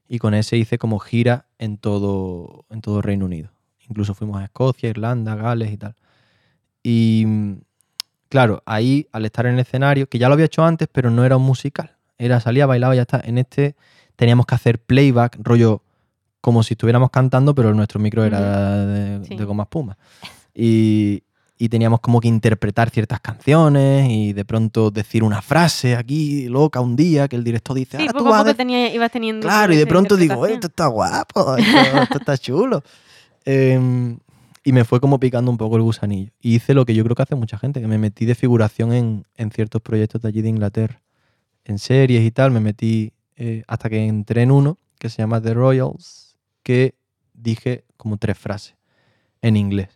Y 0.08 0.18
con 0.18 0.34
ese 0.34 0.56
hice 0.56 0.78
como 0.78 0.98
gira 0.98 1.46
en 1.58 1.78
todo, 1.78 2.66
en 2.70 2.80
todo 2.82 3.00
Reino 3.02 3.24
Unido. 3.26 3.50
Incluso 3.88 4.14
fuimos 4.14 4.40
a 4.40 4.44
Escocia, 4.44 4.88
Irlanda, 4.90 5.34
Gales 5.34 5.72
y 5.72 5.76
tal. 5.76 5.94
Y 6.82 7.26
claro, 8.28 8.62
ahí 8.66 9.06
al 9.12 9.24
estar 9.24 9.46
en 9.46 9.54
el 9.54 9.60
escenario, 9.60 10.08
que 10.08 10.18
ya 10.18 10.28
lo 10.28 10.34
había 10.34 10.46
hecho 10.46 10.64
antes, 10.64 10.88
pero 10.90 11.10
no 11.10 11.24
era 11.24 11.36
un 11.36 11.44
musical. 11.44 11.96
Era 12.18 12.40
salía, 12.40 12.66
bailaba 12.66 12.94
y 12.94 12.96
ya 12.96 13.02
está. 13.02 13.20
En 13.24 13.38
este 13.38 13.74
teníamos 14.16 14.46
que 14.46 14.54
hacer 14.54 14.78
playback, 14.80 15.38
rollo 15.40 15.82
como 16.40 16.62
si 16.62 16.74
estuviéramos 16.74 17.10
cantando, 17.10 17.54
pero 17.54 17.72
nuestro 17.72 18.00
micro 18.00 18.24
era 18.24 18.84
de, 18.84 19.24
Sí. 19.24 19.36
de 19.36 19.44
goma 19.44 19.62
espuma. 19.64 19.96
Y, 20.54 21.22
y 21.64 21.68
teníamos 21.68 22.00
como 22.00 22.20
que 22.20 22.26
interpretar 22.26 22.90
ciertas 22.90 23.20
canciones 23.20 24.10
y 24.10 24.32
de 24.32 24.44
pronto 24.44 24.90
decir 24.90 25.22
una 25.22 25.40
frase 25.42 25.94
aquí 25.94 26.48
loca 26.48 26.80
un 26.80 26.96
día 26.96 27.28
que 27.28 27.36
el 27.36 27.44
director 27.44 27.76
dice, 27.76 27.98
Sí, 27.98 28.02
"Ahora 28.02 28.12
tú 28.14 28.18
poco 28.18 28.30
vas 28.30 28.40
a 28.40 28.44
poco 28.46 28.56
tenía, 28.56 28.92
ibas 28.92 29.12
teniendo. 29.12 29.46
Claro, 29.46 29.72
y 29.72 29.76
de 29.76 29.86
pronto 29.86 30.16
digo, 30.16 30.40
"Oye, 30.40 30.54
interpretación. 30.54 30.54
esto 30.54 30.66
está 30.66 30.86
guapo, 30.88 31.56
esto, 31.96 32.02
esto 32.02 32.18
está 32.18 32.36
chulo. 32.36 32.82
Em, 33.44 34.18
y 34.64 34.72
me 34.72 34.84
fue 34.84 34.98
como 34.98 35.20
picando 35.20 35.52
un 35.52 35.56
poco 35.56 35.76
el 35.76 35.82
gusanillo. 35.82 36.32
Y 36.40 36.56
hice 36.56 36.74
lo 36.74 36.84
que 36.84 36.94
yo 36.96 37.04
creo 37.04 37.14
que 37.14 37.22
hace 37.22 37.36
mucha 37.36 37.56
gente, 37.58 37.80
que 37.80 37.86
me 37.86 37.96
metí 37.98 38.26
de 38.26 38.34
figuración 38.34 38.92
en, 38.92 39.24
en 39.36 39.52
ciertos 39.52 39.80
proyectos 39.82 40.20
de 40.20 40.28
allí 40.30 40.42
de 40.42 40.48
Inglaterra. 40.48 41.00
En 41.64 41.78
series 41.78 42.24
y 42.24 42.32
tal, 42.32 42.50
me 42.50 42.58
metí 42.58 43.12
eh, 43.36 43.62
hasta 43.68 43.88
que 43.88 44.04
entré 44.04 44.42
en 44.42 44.50
uno 44.50 44.78
que 44.98 45.08
se 45.08 45.18
llama 45.22 45.40
The 45.40 45.54
Royals, 45.54 46.36
que 46.64 46.96
dije 47.34 47.84
como 47.96 48.16
tres 48.16 48.36
frases 48.36 48.74
en 49.42 49.56
inglés. 49.56 49.90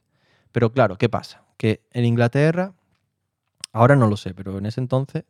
Pero 0.52 0.70
claro, 0.70 0.96
¿qué 0.96 1.08
pasa? 1.08 1.42
Que 1.56 1.80
en 1.92 2.04
Inglaterra, 2.04 2.72
ahora 3.72 3.96
no 3.96 4.06
lo 4.08 4.16
sé, 4.16 4.34
pero 4.34 4.58
en 4.58 4.66
ese 4.66 4.80
entonces 4.80 5.24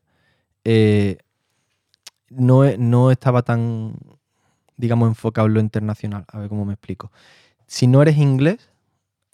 eh, 0.65 1.19
no, 2.31 2.65
e- 2.65 2.79
no 2.79 3.11
estaba 3.11 3.43
tan, 3.43 3.97
digamos, 4.77 5.09
enfocado 5.09 5.47
en 5.47 5.55
lo 5.55 5.61
internacional. 5.61 6.25
A 6.29 6.39
ver 6.39 6.49
cómo 6.49 6.65
me 6.65 6.75
explico. 6.75 7.11
Si 7.67 7.87
no 7.87 8.03
eres 8.03 8.17
inglés, 8.17 8.71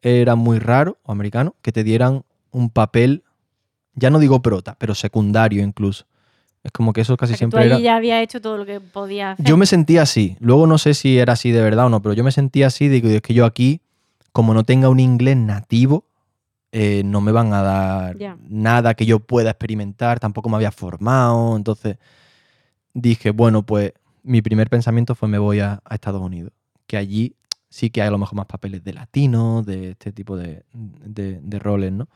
era 0.03 0.35
muy 0.35 0.59
raro, 0.59 0.99
o 1.05 1.13
americano, 1.13 1.55
que 1.63 1.73
te 1.73 1.85
dieran 1.85 2.25
un 2.51 2.71
papel, 2.71 3.25
ya 3.95 4.11
no 4.11 4.19
digo 4.19 4.43
prota, 4.43 4.77
pero 4.79 4.95
secundario 4.95 5.63
incluso. 5.63 6.07
Es 6.63 6.71
como 6.71 6.93
que 6.93 7.01
eso 7.01 7.15
O 7.15 7.17
casi 7.17 7.33
sea, 7.35 7.39
que 7.39 7.51
tú 7.51 7.57
siempre 7.57 7.61
allí 7.75 7.83
era... 7.83 7.93
ya 7.93 7.97
habías 7.97 8.23
hecho 8.23 8.41
todo 8.41 8.57
lo 8.59 8.67
que 8.67 8.77
hacer. 8.77 9.45
Yo 9.45 9.57
me 9.57 9.67
sentía 9.67 10.03
así. 10.03 10.37
Luego 10.39 10.67
no 10.67 10.79
sé 10.79 10.95
si 10.95 11.19
era 11.19 11.33
así 11.33 11.51
de 11.51 11.61
verdad 11.63 11.87
o 11.87 11.89
no, 11.89 12.01
pero 12.03 12.15
yo 12.15 12.23
me 12.25 12.31
sentía 12.33 12.69
así. 12.69 12.89
Digo, 12.89 13.09
es 13.09 13.21
que 13.23 13.35
yo 13.35 13.45
aquí, 13.45 13.81
como 14.33 14.55
no 14.55 14.65
tenga 14.65 14.89
un 14.89 15.01
inglés 15.01 15.37
nativo, 15.37 16.05
eh, 16.73 17.03
no 17.05 17.21
me 17.21 17.33
van 17.33 17.53
a 17.53 17.63
dar 17.63 18.17
nada 18.49 18.95
que 18.95 19.07
yo 19.07 19.21
pueda 19.21 19.51
experimentar. 19.51 20.19
Tampoco 20.19 20.49
me 20.49 20.57
había 20.57 20.73
formado. 20.73 21.57
Entonces 21.57 21.99
dije, 22.95 23.31
bueno, 23.31 23.63
pues 23.65 23.93
mi 24.23 24.43
primer 24.43 24.69
pensamiento 24.71 25.15
fue 25.15 25.29
me 25.29 25.39
voy 25.39 25.61
a, 25.61 25.81
a 25.85 25.95
Estados 25.95 26.21
Unidos. 26.23 26.53
Que 26.87 26.97
allí 26.97 27.37
sí 27.69 27.91
que 27.91 28.03
hay 28.03 28.09
a 28.09 28.11
lo 28.11 28.19
mejor 28.19 28.37
más 28.37 28.47
papeles 28.47 28.83
de 28.85 28.93
latino, 28.93 29.63
de 29.63 29.91
este 29.93 30.13
tipo 30.13 30.37
de, 30.37 30.65
de- 30.73 31.41
de 31.41 31.59
roles, 31.59 31.93
¿no? 31.93 32.09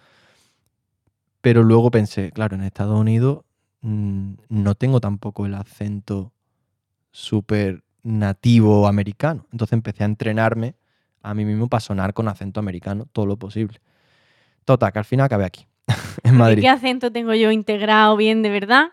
Pero 1.41 1.63
luego 1.63 1.91
pensé, 1.91 2.33
claro, 2.33 2.57
en 2.57 2.63
Estados 2.63 2.99
Unidos 2.99 3.45
mm, 3.83 4.33
no 4.49 4.75
tengo 4.75 5.01
tampoco 5.01 5.47
el 5.47 5.55
acento 5.55 6.33
súper 7.13 7.85
nativo 8.03 8.87
americano. 8.89 9.47
Entonces 9.53 9.73
empecé 9.75 10.03
a 10.03 10.07
entrenarme 10.07 10.75
a 11.23 11.35
mí 11.35 11.45
mismo 11.45 11.69
para 11.69 11.81
sonar 11.81 12.15
con 12.15 12.29
acento 12.29 12.61
americano 12.61 13.07
todo 13.13 13.27
lo 13.27 13.37
posible. 13.37 13.81
Total, 14.67 14.93
que 14.93 14.99
al 14.99 15.05
final 15.07 15.25
acabé 15.27 15.45
aquí, 15.47 15.67
en 16.25 16.35
¿Y 16.35 16.39
Madrid. 16.39 16.61
¿Qué 16.61 16.69
acento 16.69 17.11
tengo 17.11 17.33
yo 17.33 17.51
integrado 17.51 18.17
bien 18.17 18.43
de 18.43 18.51
verdad? 18.51 18.89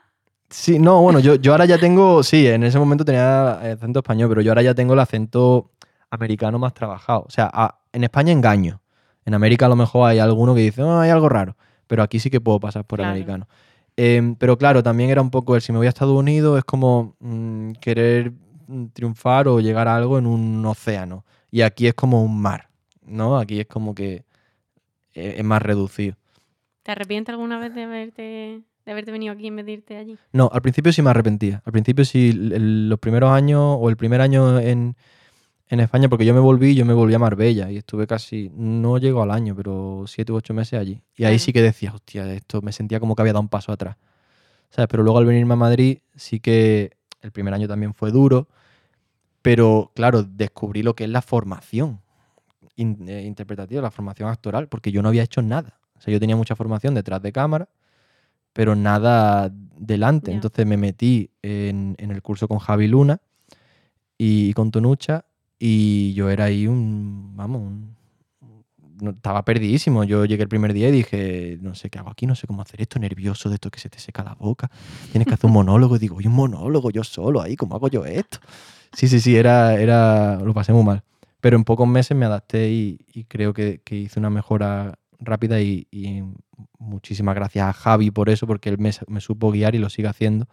Sí, 0.50 0.78
no, 0.78 1.02
bueno, 1.02 1.20
yo, 1.20 1.36
yo 1.36 1.52
ahora 1.52 1.66
ya 1.66 1.80
tengo, 1.80 2.22
sí, 2.24 2.48
en 2.48 2.64
ese 2.64 2.78
momento 2.78 3.04
tenía 3.04 3.54
acento 3.74 4.00
español, 4.00 4.30
pero 4.30 4.42
yo 4.42 4.52
ahora 4.52 4.62
ya 4.62 4.76
tengo 4.76 4.94
el 4.94 5.00
acento 5.00 5.72
americano 6.12 6.60
más 6.60 6.74
trabajado. 6.76 7.24
O 7.28 7.30
sea, 7.32 7.50
a- 7.52 7.80
en 7.92 8.04
España 8.04 8.32
engaño. 8.32 8.80
En 9.26 9.34
América 9.34 9.66
a 9.66 9.70
lo 9.70 9.76
mejor 9.76 10.10
hay 10.10 10.20
alguno 10.20 10.54
que 10.54 10.62
dice, 10.62 10.84
"Oh, 10.84 11.00
hay 11.00 11.10
algo 11.10 11.28
raro, 11.28 11.58
pero 11.88 12.04
aquí 12.04 12.20
sí 12.20 12.30
que 12.30 12.40
puedo 12.40 12.60
pasar 12.60 12.86
por 12.86 13.00
Claro. 13.00 13.12
americano. 13.12 13.48
Em, 13.98 14.36
pero 14.36 14.58
claro, 14.58 14.84
también 14.84 15.10
era 15.10 15.22
un 15.22 15.30
poco 15.32 15.56
el 15.56 15.62
si 15.62 15.72
me 15.72 15.80
voy 15.80 15.88
a 15.88 15.90
Estados 15.90 16.16
Unidos 16.18 16.58
es 16.60 16.64
como 16.66 17.16
mm, 17.20 17.72
querer 17.82 18.32
mm, 18.68 18.86
triunfar 18.94 19.48
o 19.48 19.60
llegar 19.60 19.88
a 19.88 19.96
algo 19.96 20.18
en 20.20 20.26
un 20.28 20.64
océano. 20.66 21.26
Y 21.52 21.62
aquí 21.62 21.88
es 21.88 21.94
como 21.96 22.24
un 22.24 22.40
mar, 22.42 22.70
¿no? 23.06 23.38
Aquí 23.40 23.60
es 23.60 23.68
como 23.68 23.94
que 23.96 24.24
es 25.13 25.43
más 25.43 25.62
reducido. 25.62 26.15
¿Te 26.84 26.91
arrepientes 26.91 27.32
alguna 27.34 27.60
vez 27.60 27.73
de 27.73 27.84
haberte, 27.84 28.21
de 28.86 28.91
haberte 28.91 29.12
venido 29.12 29.34
aquí 29.34 29.47
en 29.47 29.56
vez 29.56 29.65
de 29.65 29.71
irte 29.71 29.97
allí? 29.97 30.17
No, 30.34 30.49
al 30.52 30.62
principio 30.62 30.91
sí 30.91 31.02
me 31.02 31.10
arrepentía. 31.12 31.62
Al 31.65 31.71
principio 31.71 32.04
sí, 32.06 32.30
el- 32.32 32.89
los 32.89 32.99
primeros 32.99 33.32
años 33.32 33.78
o 33.80 33.89
el 33.89 33.95
primer 33.97 34.19
año 34.21 34.60
en, 34.60 34.95
en 35.69 35.80
España, 35.80 36.10
porque 36.10 36.26
yo 36.26 36.34
me 36.34 36.39
volví, 36.41 36.76
yo 36.76 36.86
me 36.86 36.93
volví 36.93 37.13
a 37.13 37.19
Marbella 37.19 37.71
y 37.71 37.78
estuve 37.78 38.06
casi, 38.06 38.52
no 38.56 38.97
llego 38.97 39.21
al 39.23 39.32
año, 39.32 39.56
pero 39.56 40.04
siete 40.08 40.32
u 40.32 40.36
ocho 40.36 40.54
meses 40.54 40.80
allí. 40.80 41.02
Y 41.15 41.23
ahí 41.23 41.36
Claro. 41.36 41.39
sí 41.39 41.54
que 41.54 41.62
decía, 41.62 41.93
hostia, 41.93 42.32
esto 42.34 42.62
me 42.62 42.71
sentía 42.73 42.99
como 42.99 43.15
que 43.15 43.21
había 43.21 43.34
dado 43.34 43.41
un 43.43 43.49
paso 43.49 43.71
atrás. 43.71 43.95
¿Sabes? 44.69 44.88
Pero 44.89 45.04
luego 45.04 45.19
al 45.19 45.26
venirme 45.26 45.54
a 45.54 45.58
Madrid 45.58 45.99
sí 46.15 46.39
que 46.39 46.97
el 47.21 47.32
primer 47.32 47.54
año 47.54 47.67
también 47.67 47.93
fue 47.93 48.12
duro, 48.12 48.47
pero 49.41 49.91
claro, 49.95 50.23
descubrí 50.23 50.84
lo 50.84 50.95
que 50.95 51.04
es 51.06 51.10
la 51.10 51.21
formación. 51.21 52.02
In- 52.76 53.08
eh, 53.08 53.24
interpretativa, 53.24 53.82
la 53.82 53.92
formación 53.92 54.30
actoral, 54.30 54.68
porque 54.68 54.92
yo 54.92 55.02
no 55.02 55.10
había 55.10 55.24
hecho 55.24 55.42
nada. 55.42 55.80
O 55.98 56.02
sea, 56.02 56.12
yo 56.14 56.20
tenía 56.20 56.36
mucha 56.36 56.56
formación 56.56 56.94
detrás 56.94 57.22
de 57.22 57.32
cámara, 57.32 57.70
pero 58.52 58.76
nada 58.76 59.52
delante. 59.78 60.32
Ya. 60.32 60.36
Entonces 60.36 60.66
me 60.66 60.78
metí 60.78 61.30
en, 61.42 61.96
en 61.98 62.12
el 62.12 62.22
curso 62.22 62.48
con 62.48 62.60
Javi 62.60 62.88
Luna 62.88 63.20
y 64.18 64.54
con 64.54 64.72
Tonucha 64.72 65.26
y 65.60 66.14
yo 66.14 66.30
era 66.30 66.46
ahí 66.46 66.68
un, 66.68 67.34
vamos, 67.36 67.62
un- 67.62 67.96
no- 69.02 69.12
estaba 69.12 69.44
perdidísimo. 69.44 70.04
Yo 70.04 70.26
llegué 70.26 70.44
el 70.44 70.50
primer 70.50 70.74
día 70.74 70.90
y 70.90 70.92
dije, 70.92 71.58
no 71.62 71.74
sé 71.76 71.90
qué 71.90 72.00
hago 72.00 72.10
aquí, 72.10 72.26
no 72.28 72.36
sé 72.36 72.48
cómo 72.48 72.62
hacer 72.62 72.82
esto, 72.82 73.00
nervioso 73.00 73.50
de 73.50 73.56
esto 73.56 73.70
que 73.72 73.80
se 73.80 73.90
te 73.90 74.00
seca 74.00 74.24
la 74.24 74.36
boca. 74.36 74.70
Tienes 75.12 75.28
que 75.28 75.34
hacer 75.34 75.48
un 75.48 75.54
monólogo. 75.54 75.96
Y 75.96 76.00
digo, 76.00 76.22
¿y 76.22 76.28
un 76.28 76.34
monólogo 76.34 76.90
yo 76.92 77.04
solo 77.04 77.42
ahí? 77.42 77.56
¿Cómo 77.56 77.76
hago 77.76 77.88
yo 77.88 78.06
esto? 78.06 78.40
Sí, 78.94 79.08
sí, 79.08 79.20
sí, 79.20 79.36
era, 79.36 79.74
era, 79.76 80.36
lo 80.44 80.54
pasé 80.54 80.72
muy 80.74 80.84
mal. 80.84 81.04
Pero 81.44 81.58
en 81.58 81.66
pocos 81.66 81.86
meses 81.90 82.16
me 82.16 82.26
adapté 82.26 82.70
y, 82.70 83.06
y 83.14 83.26
creo 83.26 83.54
que, 83.54 83.82
que 83.84 83.98
hice 83.98 84.18
una 84.18 84.30
mejora 84.30 84.98
rápida 85.20 85.60
y, 85.60 85.90
y 85.92 86.24
muchísimas 86.80 87.36
gracias 87.36 87.68
a 87.68 87.74
Javi 87.74 88.12
por 88.12 88.30
eso, 88.30 88.48
porque 88.48 88.70
él 88.70 88.78
me, 88.78 88.92
me 89.08 89.20
supo 89.20 89.52
guiar 89.52 89.76
y 89.76 89.80
lo 89.80 89.90
sigue 89.90 90.08
haciendo. 90.08 90.48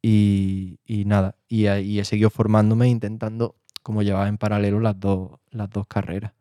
Y, 0.00 0.78
y 0.86 1.04
nada, 1.04 1.36
y, 1.48 1.66
he 1.66 2.04
seguido 2.06 2.30
formándome 2.30 2.86
e 2.86 2.88
intentando 2.88 3.56
como 3.82 4.02
llevar 4.02 4.28
en 4.28 4.38
paralelo 4.38 4.80
las 4.80 4.98
dos, 4.98 5.32
las 5.50 5.68
dos 5.68 5.86
carreras. 5.86 6.32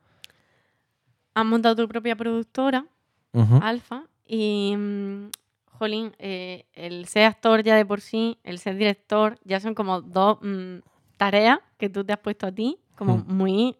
Has 1.34 1.46
montado 1.46 1.76
tu 1.76 1.90
propia 1.90 2.16
productora, 2.16 2.86
Ujú. 3.34 3.60
Alfa, 3.62 4.06
y, 4.26 4.74
mm, 4.78 5.32
jolín, 5.66 6.14
eh, 6.18 6.66
el 6.72 7.08
ser 7.08 7.26
actor 7.26 7.62
ya 7.62 7.76
de 7.76 7.86
por 7.86 8.00
sí, 8.00 8.38
el 8.46 8.58
ser 8.58 8.78
director, 8.78 9.38
ya 9.44 9.60
son 9.60 9.76
como 9.76 10.00
dos 10.00 10.38
mm, 10.42 10.78
tareas 11.18 11.60
que 11.78 11.90
tú 11.90 12.06
te 12.06 12.14
has 12.14 12.20
puesto 12.20 12.48
a 12.48 12.54
ti, 12.54 12.80
como 12.96 13.18
Hmm. 13.18 13.24
muy 13.28 13.76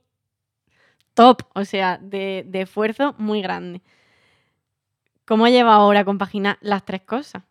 top, 1.14 1.44
o 1.54 1.64
sea, 1.66 1.98
de, 1.98 2.44
de 2.48 2.62
esfuerzo 2.62 3.16
muy 3.18 3.42
grande. 3.42 3.82
¿Cómo 5.26 5.48
lleva 5.48 5.74
ahora 5.76 6.02
a 6.02 6.06
compaginar 6.06 6.58
las 6.62 6.84
tres 6.86 7.02
cosas? 7.02 7.44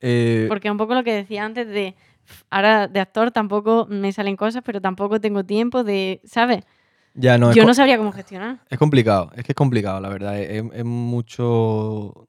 Eh, 0.00 0.46
Porque 0.48 0.70
un 0.70 0.76
poco 0.76 0.94
lo 0.94 1.04
que 1.04 1.14
decía 1.14 1.44
antes 1.44 1.66
de, 1.68 1.94
"Pf, 2.26 2.44
ahora 2.50 2.88
de 2.88 3.00
actor 3.00 3.30
tampoco 3.30 3.86
me 3.88 4.12
salen 4.12 4.36
cosas, 4.36 4.62
pero 4.64 4.80
tampoco 4.80 5.20
tengo 5.20 5.44
tiempo 5.44 5.84
de, 5.84 6.20
¿sabes? 6.24 6.64
ya 7.14 7.36
no, 7.38 7.52
Yo 7.52 7.64
no 7.64 7.74
sabría 7.74 7.98
cómo 7.98 8.12
gestionar. 8.12 8.60
Es 8.70 8.78
complicado, 8.78 9.30
es 9.34 9.44
que 9.44 9.52
es 9.52 9.56
complicado, 9.56 10.00
la 10.00 10.08
verdad. 10.08 10.38
Es, 10.38 10.62
es 10.72 10.84
mucho. 10.84 12.28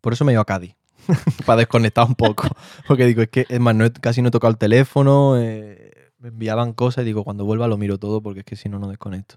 Por 0.00 0.12
eso 0.12 0.24
me 0.24 0.32
he 0.32 0.34
ido 0.34 0.42
a 0.42 0.44
Cádiz, 0.46 0.74
para 1.46 1.58
desconectar 1.58 2.06
un 2.06 2.14
poco. 2.14 2.44
Porque 2.86 3.06
digo, 3.06 3.22
es 3.22 3.28
que, 3.28 3.46
es 3.48 3.60
más, 3.60 3.74
no 3.74 3.84
he- 3.84 3.92
casi 3.92 4.22
no 4.22 4.28
he 4.28 4.30
tocado 4.30 4.50
el 4.50 4.58
teléfono, 4.58 5.36
eh, 5.38 5.89
me 6.20 6.28
enviaban 6.28 6.72
cosas 6.72 7.02
y 7.02 7.06
digo, 7.06 7.24
cuando 7.24 7.44
vuelva 7.44 7.66
lo 7.66 7.76
miro 7.76 7.98
todo 7.98 8.22
porque 8.22 8.40
es 8.40 8.46
que 8.46 8.56
si 8.56 8.68
no, 8.68 8.78
no 8.78 8.88
desconecto. 8.88 9.36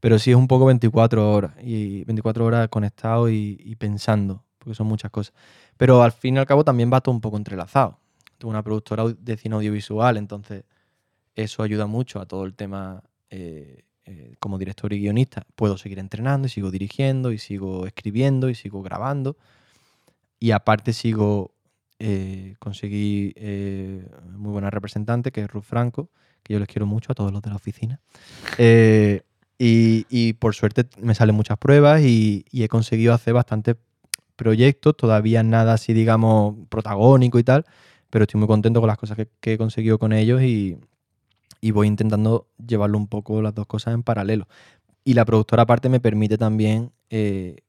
Pero 0.00 0.18
sí 0.18 0.30
es 0.30 0.36
un 0.36 0.48
poco 0.48 0.66
24 0.66 1.32
horas, 1.32 1.52
y 1.62 2.04
24 2.04 2.44
horas 2.44 2.68
conectado 2.68 3.28
y, 3.28 3.58
y 3.60 3.76
pensando, 3.76 4.44
porque 4.58 4.74
son 4.74 4.86
muchas 4.86 5.10
cosas. 5.10 5.34
Pero 5.76 6.02
al 6.02 6.12
fin 6.12 6.36
y 6.36 6.38
al 6.38 6.46
cabo 6.46 6.64
también 6.64 6.90
va 6.92 7.00
todo 7.00 7.14
un 7.14 7.20
poco 7.20 7.36
entrelazado. 7.36 7.98
Tengo 8.38 8.50
una 8.50 8.62
productora 8.62 9.04
de 9.04 9.36
cine 9.36 9.56
audiovisual, 9.56 10.16
entonces 10.16 10.64
eso 11.34 11.62
ayuda 11.62 11.86
mucho 11.86 12.20
a 12.20 12.26
todo 12.26 12.44
el 12.44 12.54
tema 12.54 13.02
eh, 13.30 13.84
eh, 14.04 14.36
como 14.38 14.58
director 14.58 14.92
y 14.92 15.00
guionista. 15.00 15.46
Puedo 15.54 15.76
seguir 15.76 15.98
entrenando 15.98 16.46
y 16.46 16.50
sigo 16.50 16.70
dirigiendo 16.70 17.32
y 17.32 17.38
sigo 17.38 17.86
escribiendo 17.86 18.48
y 18.48 18.54
sigo 18.54 18.82
grabando. 18.82 19.36
Y 20.38 20.52
aparte 20.52 20.92
sigo, 20.92 21.55
eh, 21.98 22.56
conseguí 22.58 23.32
eh, 23.36 24.06
muy 24.36 24.52
buena 24.52 24.70
representante, 24.70 25.32
que 25.32 25.42
es 25.42 25.50
Ruth 25.50 25.64
Franco, 25.64 26.10
que 26.42 26.52
yo 26.52 26.58
les 26.58 26.68
quiero 26.68 26.86
mucho 26.86 27.12
a 27.12 27.14
todos 27.14 27.32
los 27.32 27.42
de 27.42 27.50
la 27.50 27.56
oficina. 27.56 28.00
Eh, 28.58 29.22
y, 29.58 30.34
por 30.34 30.54
suerte 30.54 30.86
me 31.00 31.14
salen 31.14 31.34
muchas 31.34 31.56
pruebas 31.58 32.02
y, 32.02 32.44
he 32.52 32.68
conseguido 32.68 33.14
hacer 33.14 33.32
bastantes 33.34 33.76
proyectos, 34.36 34.96
todavía 34.96 35.42
nada 35.42 35.74
así, 35.74 35.94
digamos, 35.94 36.56
protagónico 36.68 37.38
y 37.38 37.44
tal, 37.44 37.64
pero 38.10 38.24
estoy 38.24 38.38
muy 38.38 38.48
contento 38.48 38.80
con 38.80 38.88
las 38.88 38.98
cosas 38.98 39.16
que, 39.16 39.52
he 39.52 39.58
conseguido 39.58 39.98
con 39.98 40.12
ellos 40.12 40.42
y, 40.42 40.78
y 41.62 41.70
voy 41.70 41.86
intentando 41.86 42.48
llevarlo 42.64 42.98
un 42.98 43.08
poco 43.08 43.40
las 43.40 43.54
dos 43.54 43.66
cosas 43.66 43.94
en 43.94 44.02
paralelo. 44.02 44.46
Y 45.04 45.14
la 45.14 45.24
productora 45.24 45.62
aparte 45.62 45.88
me 45.88 46.00
permite 46.00 46.36
también 46.36 46.92
eh, 47.10 47.62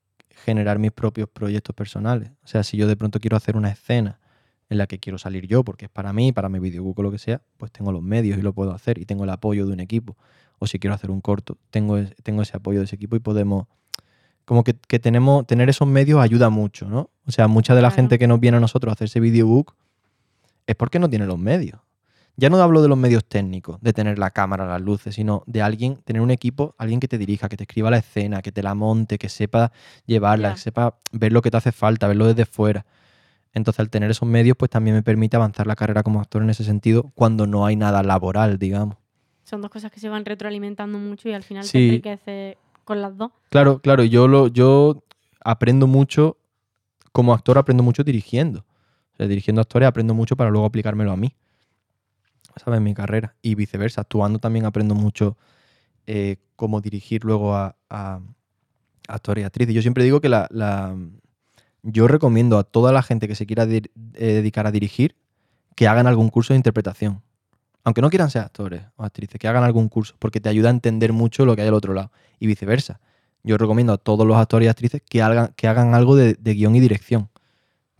generar 0.45 0.79
mis 0.79 0.91
propios 0.91 1.29
proyectos 1.29 1.75
personales. 1.75 2.31
O 2.43 2.47
sea, 2.47 2.63
si 2.63 2.77
yo 2.77 2.87
de 2.87 2.95
pronto 2.95 3.19
quiero 3.19 3.37
hacer 3.37 3.55
una 3.57 3.69
escena 3.69 4.19
en 4.69 4.77
la 4.77 4.87
que 4.87 4.99
quiero 4.99 5.17
salir 5.17 5.47
yo, 5.47 5.63
porque 5.63 5.85
es 5.85 5.91
para 5.91 6.11
mí, 6.13 6.31
para 6.31 6.49
mi 6.49 6.59
videobook 6.59 6.99
o 6.99 7.03
lo 7.03 7.11
que 7.11 7.17
sea, 7.17 7.41
pues 7.57 7.71
tengo 7.71 7.91
los 7.91 8.01
medios 8.03 8.37
y 8.37 8.41
lo 8.41 8.53
puedo 8.53 8.73
hacer 8.73 8.97
y 8.97 9.05
tengo 9.05 9.23
el 9.23 9.29
apoyo 9.29 9.65
de 9.65 9.73
un 9.73 9.79
equipo. 9.79 10.17
O 10.59 10.67
si 10.67 10.79
quiero 10.79 10.93
hacer 10.93 11.11
un 11.11 11.21
corto, 11.21 11.57
tengo, 11.69 11.97
tengo 12.23 12.41
ese 12.41 12.57
apoyo 12.57 12.79
de 12.79 12.85
ese 12.85 12.95
equipo 12.95 13.15
y 13.15 13.19
podemos... 13.19 13.67
Como 14.45 14.63
que, 14.63 14.75
que 14.87 14.97
tenemos, 14.99 15.45
tener 15.45 15.67
esos 15.69 15.87
medios 15.87 16.21
ayuda 16.21 16.49
mucho, 16.49 16.87
¿no? 16.89 17.09
O 17.25 17.31
sea, 17.31 17.47
mucha 17.49 17.75
de 17.75 17.81
la 17.81 17.89
Claro. 17.89 17.95
gente 17.97 18.17
que 18.17 18.27
nos 18.27 18.39
viene 18.39 18.55
a 18.57 18.59
nosotros 18.61 18.91
a 18.91 18.93
hacer 18.93 19.05
ese 19.05 19.19
videobook 19.19 19.73
es 20.65 20.75
porque 20.75 20.99
no 20.99 21.09
tiene 21.09 21.25
los 21.25 21.37
medios. 21.37 21.81
Ya 22.39 22.51
no 22.51 22.61
hablo 22.61 22.83
de 22.83 22.87
los 22.87 22.97
medios 22.99 23.25
técnicos, 23.25 23.81
de 23.81 23.93
tener 23.93 24.19
la 24.19 24.29
cámara, 24.29 24.67
las 24.67 24.79
luces, 24.79 25.15
sino 25.15 25.41
de 25.47 25.63
alguien, 25.63 25.95
tener 26.05 26.21
un 26.21 26.29
equipo, 26.29 26.75
alguien 26.77 26.99
que 26.99 27.07
te 27.07 27.17
dirija, 27.17 27.49
que 27.49 27.57
te 27.57 27.63
escriba 27.63 27.89
la 27.89 27.97
escena, 27.97 28.43
que 28.43 28.51
te 28.51 28.61
la 28.61 28.75
monte, 28.75 29.17
que 29.17 29.27
sepa 29.27 29.71
llevarla, 30.05 30.53
que 30.53 30.59
sepa 30.59 30.99
ver 31.11 31.33
lo 31.33 31.41
que 31.41 31.49
te 31.49 31.57
hace 31.57 31.71
falta, 31.71 32.07
verlo 32.07 32.27
desde 32.27 32.45
fuera. 32.45 32.85
Entonces, 33.53 33.79
al 33.79 33.89
tener 33.89 34.11
esos 34.11 34.29
medios, 34.29 34.55
pues 34.55 34.69
también 34.69 34.95
me 34.95 35.01
permite 35.01 35.35
avanzar 35.35 35.65
la 35.65 35.75
carrera 35.75 36.03
como 36.03 36.21
actor 36.21 36.43
en 36.43 36.51
ese 36.51 36.63
sentido, 36.63 37.11
cuando 37.15 37.47
no 37.47 37.65
hay 37.65 37.75
nada 37.75 38.03
laboral, 38.03 38.59
digamos. 38.59 38.97
Son 39.43 39.59
dos 39.59 39.71
cosas 39.71 39.91
que 39.91 39.99
se 39.99 40.07
van 40.07 40.23
retroalimentando 40.23 40.99
mucho 40.99 41.29
y 41.29 41.33
al 41.33 41.41
final 41.41 41.63
Sí. 41.63 41.71
te 41.71 41.85
enriquece 41.87 42.57
con 42.85 43.01
las 43.01 43.17
dos. 43.17 43.31
Claro, 43.49 43.79
claro, 43.81 44.03
yo 44.03 44.27
lo, 44.27 44.47
yo 44.47 45.01
aprendo 45.43 45.87
mucho, 45.87 46.37
como 47.11 47.33
actor 47.33 47.57
aprendo 47.57 47.81
mucho 47.81 48.03
dirigiendo. 48.03 48.59
O 48.59 49.17
sea, 49.17 49.27
dirigiendo 49.27 49.59
actores 49.59 49.87
aprendo 49.87 50.13
mucho 50.13 50.35
para 50.35 50.51
luego 50.51 50.67
aplicármelo 50.67 51.11
a 51.11 51.17
mí. 51.17 51.33
¿Sabes? 52.57 52.77
En 52.77 52.83
mi 52.83 52.93
carrera. 52.93 53.35
Y 53.41 53.55
viceversa. 53.55 54.01
Actuando 54.01 54.39
también 54.39 54.65
aprendo 54.65 54.95
mucho 54.95 55.37
eh, 56.05 56.37
cómo 56.55 56.81
dirigir 56.81 57.23
luego 57.23 57.55
a, 57.55 57.75
actores 59.07 59.43
y 59.43 59.45
actrices. 59.45 59.73
Yo 59.73 59.81
siempre 59.81 60.03
digo 60.03 60.19
que 60.21 60.29
la, 60.29 60.47
la- 60.51 60.95
yo 61.83 62.07
recomiendo 62.07 62.57
a 62.57 62.63
toda 62.63 62.91
la 62.91 63.01
gente 63.03 63.27
que 63.27 63.35
se 63.35 63.45
quiera 63.45 63.63
eh, 63.63 63.81
dedicar 64.13 64.67
a 64.67 64.71
dirigir 64.71 65.15
que 65.75 65.87
hagan 65.87 66.07
algún 66.07 66.29
curso 66.29 66.53
de 66.53 66.57
interpretación. 66.57 67.21
Aunque 67.83 68.01
no 68.01 68.09
quieran 68.09 68.29
ser 68.29 68.41
actores 68.41 68.81
o 68.97 69.03
actrices, 69.03 69.39
que 69.39 69.47
hagan 69.47 69.63
algún 69.63 69.87
curso, 69.87 70.15
porque 70.19 70.41
te 70.41 70.49
ayuda 70.49 70.67
a 70.67 70.71
entender 70.71 71.13
mucho 71.13 71.45
lo 71.45 71.55
que 71.55 71.61
hay 71.61 71.69
al 71.69 71.73
otro 71.73 71.93
lado. 71.93 72.11
Y 72.39 72.47
viceversa. 72.47 72.99
Yo 73.43 73.57
recomiendo 73.57 73.93
a 73.93 73.97
todos 73.97 74.27
los 74.27 74.35
actores 74.35 74.65
y 74.65 74.69
actrices 74.69 75.01
que 75.07 75.21
hagan, 75.21 75.53
que 75.55 75.67
hagan 75.69 75.93
algo 75.95 76.17
de, 76.17 76.33
de 76.33 76.53
guion 76.53 76.75
y 76.75 76.81
dirección, 76.81 77.29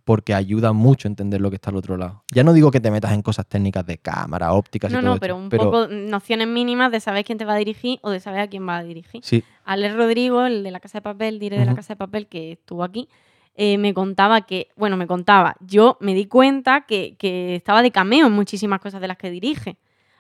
porque 0.08 0.34
ayuda 0.34 0.72
mucho 0.72 1.10
a 1.10 1.12
entender 1.12 1.42
lo 1.42 1.50
que 1.50 1.58
está 1.58 1.70
al 1.70 1.76
otro 1.76 1.98
lado. 1.98 2.24
Ya 2.34 2.42
no 2.46 2.54
digo 2.54 2.72
que 2.72 2.80
te 2.80 2.90
metas 2.92 3.12
en 3.12 3.22
cosas 3.22 3.46
técnicas 3.46 3.86
de 3.86 3.98
cámara, 3.98 4.54
ópticas 4.54 4.90
y 4.90 4.94
No, 4.94 5.02
todo 5.02 5.10
no, 5.10 5.14
esto, 5.16 5.20
pero 5.20 5.36
un 5.36 5.50
poco 5.50 5.88
nociones 5.90 6.48
mínimas 6.48 6.94
de 6.94 7.02
saber 7.02 7.26
quién 7.26 7.38
te 7.38 7.44
va 7.44 7.56
a 7.56 7.58
dirigir 7.58 8.00
o 8.04 8.10
de 8.10 8.22
saber 8.22 8.40
a 8.40 8.48
quién 8.48 8.66
va 8.66 8.78
a 8.78 8.84
dirigir. 8.84 9.20
Sí, 9.22 9.44
Alex 9.66 9.96
Rodrigo, 9.98 10.46
el 10.46 10.64
de 10.64 10.72
la 10.72 10.80
Casa 10.80 11.00
de 11.00 11.02
Papel, 11.02 11.40
diré 11.40 11.60
de 11.60 11.66
la. 11.66 11.76
Casa 11.76 11.96
de 11.96 11.98
Papel, 11.98 12.28
que 12.28 12.54
estuvo 12.54 12.86
aquí, 12.86 13.10
eh, 13.56 13.78
me 13.78 13.94
contaba 13.94 14.40
que, 14.44 14.70
bueno, 14.78 14.96
me 14.96 15.08
contaba, 15.08 15.58
yo 15.60 15.98
me 16.00 16.14
di 16.14 16.26
cuenta 16.26 16.86
que, 16.88 17.18
que 17.18 17.56
estaba 17.56 17.82
de 17.82 17.92
cameo 17.92 18.28
en 18.28 18.34
muchísimas 18.34 18.80
cosas 18.80 19.02
de 19.02 19.10
las 19.10 19.18
que 19.18 19.30
dirige. 19.30 19.76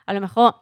A 0.05 0.11
lo 0.11 0.19
mejor 0.19 0.55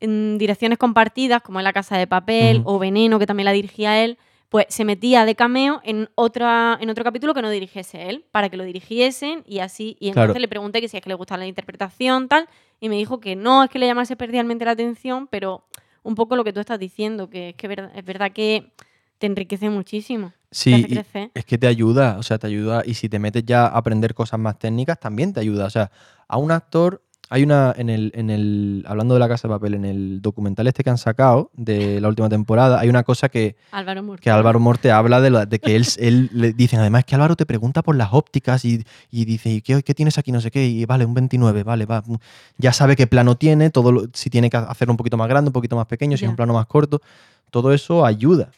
en 0.00 0.38
direcciones 0.38 0.78
compartidas, 0.78 1.42
como 1.42 1.60
en 1.60 1.64
la 1.64 1.74
Casa 1.74 1.98
de 1.98 2.06
Papel 2.06 2.62
o 2.64 2.78
Veneno, 2.78 3.18
que 3.18 3.26
también 3.26 3.44
la 3.44 3.52
dirigía 3.52 4.02
él, 4.02 4.16
pues 4.48 4.66
se 4.70 4.84
metía 4.84 5.24
de 5.24 5.34
cameo 5.34 5.80
en, 5.84 6.08
otra, 6.14 6.78
en 6.80 6.88
otro 6.88 7.04
capítulo 7.04 7.34
que 7.34 7.42
no 7.42 7.50
dirigiese 7.50 8.08
él, 8.08 8.24
para 8.30 8.48
que 8.48 8.56
lo 8.56 8.64
dirigiesen 8.64 9.42
y 9.46 9.58
así. 9.58 9.96
Y 10.00 10.08
entonces 10.08 10.30
Claro. 10.30 10.40
le 10.40 10.48
pregunté 10.48 10.80
que 10.80 10.88
si 10.88 10.96
es 10.96 11.02
que 11.02 11.10
le 11.10 11.14
gustaba 11.14 11.38
la 11.38 11.46
interpretación, 11.46 12.28
tal, 12.28 12.48
y 12.80 12.88
me 12.88 12.96
dijo 12.96 13.20
que 13.20 13.36
no, 13.36 13.62
es 13.64 13.70
que 13.70 13.78
le 13.78 13.86
llamase 13.86 14.14
especialmente 14.14 14.64
la 14.64 14.70
atención, 14.70 15.26
pero 15.26 15.66
un 16.02 16.14
poco 16.14 16.34
lo 16.36 16.44
que 16.44 16.52
tú 16.52 16.60
estás 16.60 16.78
diciendo, 16.78 17.28
que 17.28 17.50
es 17.50 17.54
que 17.56 17.66
es 17.94 18.04
verdad 18.04 18.32
que 18.32 18.72
te 19.18 19.26
enriquece 19.26 19.68
muchísimo. 19.68 20.32
sí, 20.50 20.86
es 21.34 21.44
que 21.44 21.58
te 21.58 21.66
ayuda, 21.66 22.16
o 22.18 22.22
sea, 22.22 22.38
te 22.38 22.46
ayuda, 22.46 22.82
y 22.86 22.94
si 22.94 23.08
te 23.10 23.18
metes 23.18 23.44
ya 23.44 23.66
a 23.66 23.76
aprender 23.76 24.14
cosas 24.14 24.40
más 24.40 24.58
técnicas, 24.58 24.98
también 24.98 25.34
te 25.34 25.40
ayuda. 25.40 25.66
O 25.66 25.70
sea, 25.70 25.90
a 26.26 26.38
un 26.38 26.52
actor, 26.52 27.02
hay 27.30 27.42
una, 27.42 27.74
en 27.76 27.90
el, 27.90 28.10
en 28.14 28.30
el, 28.30 28.84
hablando 28.88 29.14
de 29.14 29.20
la 29.20 29.28
casa 29.28 29.48
de 29.48 29.54
papel, 29.54 29.74
en 29.74 29.84
el 29.84 30.22
documental 30.22 30.66
este 30.66 30.82
que 30.82 30.90
han 30.90 30.98
sacado 30.98 31.50
de 31.54 32.00
la 32.00 32.08
última 32.08 32.28
temporada, 32.28 32.80
hay 32.80 32.88
una 32.88 33.02
cosa 33.04 33.28
que, 33.28 33.56
Álvaro 33.70 34.02
Murcia. 34.02 34.22
que 34.22 34.30
Álvaro 34.30 34.60
Morte 34.60 34.90
habla 34.90 35.20
de, 35.20 35.30
la- 35.30 35.46
de 35.46 35.58
que 35.58 35.76
él, 35.76 35.84
él 35.98 36.30
le 36.32 36.52
dicen, 36.52 36.80
además 36.80 37.04
que 37.04 37.14
Álvaro 37.14 37.36
te 37.36 37.44
pregunta 37.46 37.82
por 37.82 37.96
las 37.96 38.08
ópticas 38.12 38.64
y, 38.64 38.84
y 39.10 39.24
dice, 39.24 39.50
¿y 39.50 39.60
qué, 39.62 39.82
qué 39.82 39.94
tienes 39.94 40.16
aquí? 40.18 40.32
No 40.32 40.40
sé 40.40 40.50
qué, 40.50 40.66
y 40.66 40.84
vale, 40.86 41.04
un 41.04 41.14
29, 41.14 41.62
vale, 41.64 41.84
va. 41.86 42.02
mm, 42.06 42.16
Ya 42.58 42.72
sabe 42.72 42.96
qué 42.96 43.06
plano 43.06 43.36
tiene, 43.36 43.70
todo 43.70 43.92
lo- 43.92 44.06
si 44.14 44.30
tiene 44.30 44.48
que 44.50 44.56
hacerlo 44.56 44.92
un 44.92 44.96
poquito 44.98 45.16
más 45.16 45.28
grande, 45.28 45.48
un 45.50 45.52
poquito 45.52 45.76
más 45.76 45.86
pequeño, 45.86 46.16
si 46.16 46.24
es 46.24 46.30
un 46.30 46.36
plano 46.36 46.54
más 46.54 46.66
corto, 46.66 47.00
todo 47.50 47.72
eso 47.72 48.04
ayuda. 48.06 48.50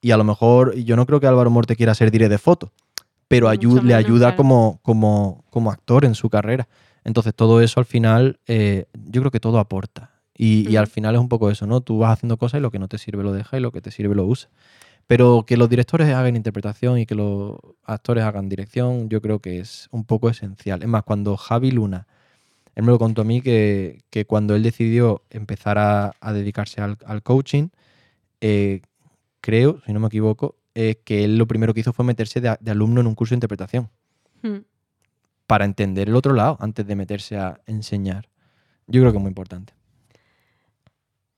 Y 0.00 0.10
a 0.10 0.16
lo 0.16 0.24
mejor, 0.24 0.74
yo 0.76 0.96
no 0.96 1.06
creo 1.06 1.20
que 1.20 1.26
Álvaro 1.26 1.50
Morte 1.50 1.76
quiera 1.76 1.94
ser 1.94 2.10
direct 2.10 2.30
de 2.30 2.38
foto, 2.38 2.72
pero 3.28 3.48
le 3.50 3.94
ayuda 3.94 4.26
claro. 4.28 4.36
como, 4.36 4.78
como, 4.82 5.44
como 5.50 5.70
actor 5.70 6.04
en 6.04 6.14
su 6.14 6.28
carrera. 6.28 6.68
Entonces 7.04 7.34
todo 7.34 7.60
eso 7.60 7.80
al 7.80 7.86
final, 7.86 8.38
eh, 8.46 8.86
yo 8.94 9.20
creo 9.22 9.30
que 9.30 9.40
todo 9.40 9.58
aporta. 9.58 10.10
Y, 10.36 10.68
y 10.68 10.76
al 10.76 10.86
final 10.86 11.14
es 11.14 11.20
un 11.20 11.28
poco 11.28 11.50
eso, 11.50 11.66
¿no? 11.66 11.80
Tú 11.80 11.98
vas 11.98 12.12
haciendo 12.12 12.36
cosas 12.36 12.58
y 12.58 12.62
lo 12.62 12.70
que 12.70 12.78
no 12.78 12.88
te 12.88 12.98
sirve 12.98 13.22
lo 13.22 13.32
dejas 13.32 13.58
y 13.58 13.62
lo 13.62 13.70
que 13.70 13.80
te 13.80 13.90
sirve 13.90 14.14
lo 14.14 14.24
usas. 14.24 14.50
Pero 15.06 15.44
que 15.46 15.56
los 15.56 15.68
directores 15.68 16.08
hagan 16.08 16.36
interpretación 16.36 16.98
y 16.98 17.06
que 17.06 17.14
los 17.14 17.58
actores 17.84 18.24
hagan 18.24 18.48
dirección, 18.48 19.08
yo 19.08 19.20
creo 19.20 19.40
que 19.40 19.58
es 19.58 19.88
un 19.90 20.04
poco 20.04 20.30
esencial. 20.30 20.82
Es 20.82 20.88
más, 20.88 21.02
cuando 21.02 21.36
Javi 21.36 21.70
Luna, 21.70 22.06
él 22.74 22.84
me 22.84 22.92
lo 22.92 22.98
contó 22.98 23.22
a 23.22 23.24
mí 23.24 23.42
que, 23.42 24.02
que 24.10 24.24
cuando 24.24 24.54
él 24.54 24.62
decidió 24.62 25.22
empezar 25.30 25.78
a, 25.78 26.12
a 26.20 26.32
dedicarse 26.32 26.80
al, 26.80 26.96
al 27.04 27.22
coaching, 27.22 27.68
eh, 28.40 28.80
creo, 29.40 29.80
si 29.84 29.92
no 29.92 30.00
me 30.00 30.06
equivoco, 30.06 30.56
eh, 30.74 31.00
que 31.04 31.24
él 31.24 31.36
lo 31.36 31.46
primero 31.46 31.74
que 31.74 31.80
hizo 31.80 31.92
fue 31.92 32.04
meterse 32.04 32.40
de, 32.40 32.70
alumno 32.70 33.00
en 33.00 33.06
un 33.06 33.14
curso 33.14 33.34
de 33.34 33.36
interpretación 33.36 33.90
Mm. 34.42 34.64
Para 35.52 35.66
entender 35.66 36.08
el 36.08 36.16
otro 36.16 36.32
lado 36.32 36.56
antes 36.60 36.86
de 36.86 36.96
meterse 36.96 37.36
a 37.36 37.60
enseñar. 37.66 38.26
Yo 38.86 39.02
creo 39.02 39.12
que 39.12 39.18
es 39.18 39.22
muy 39.22 39.28
importante. 39.28 39.74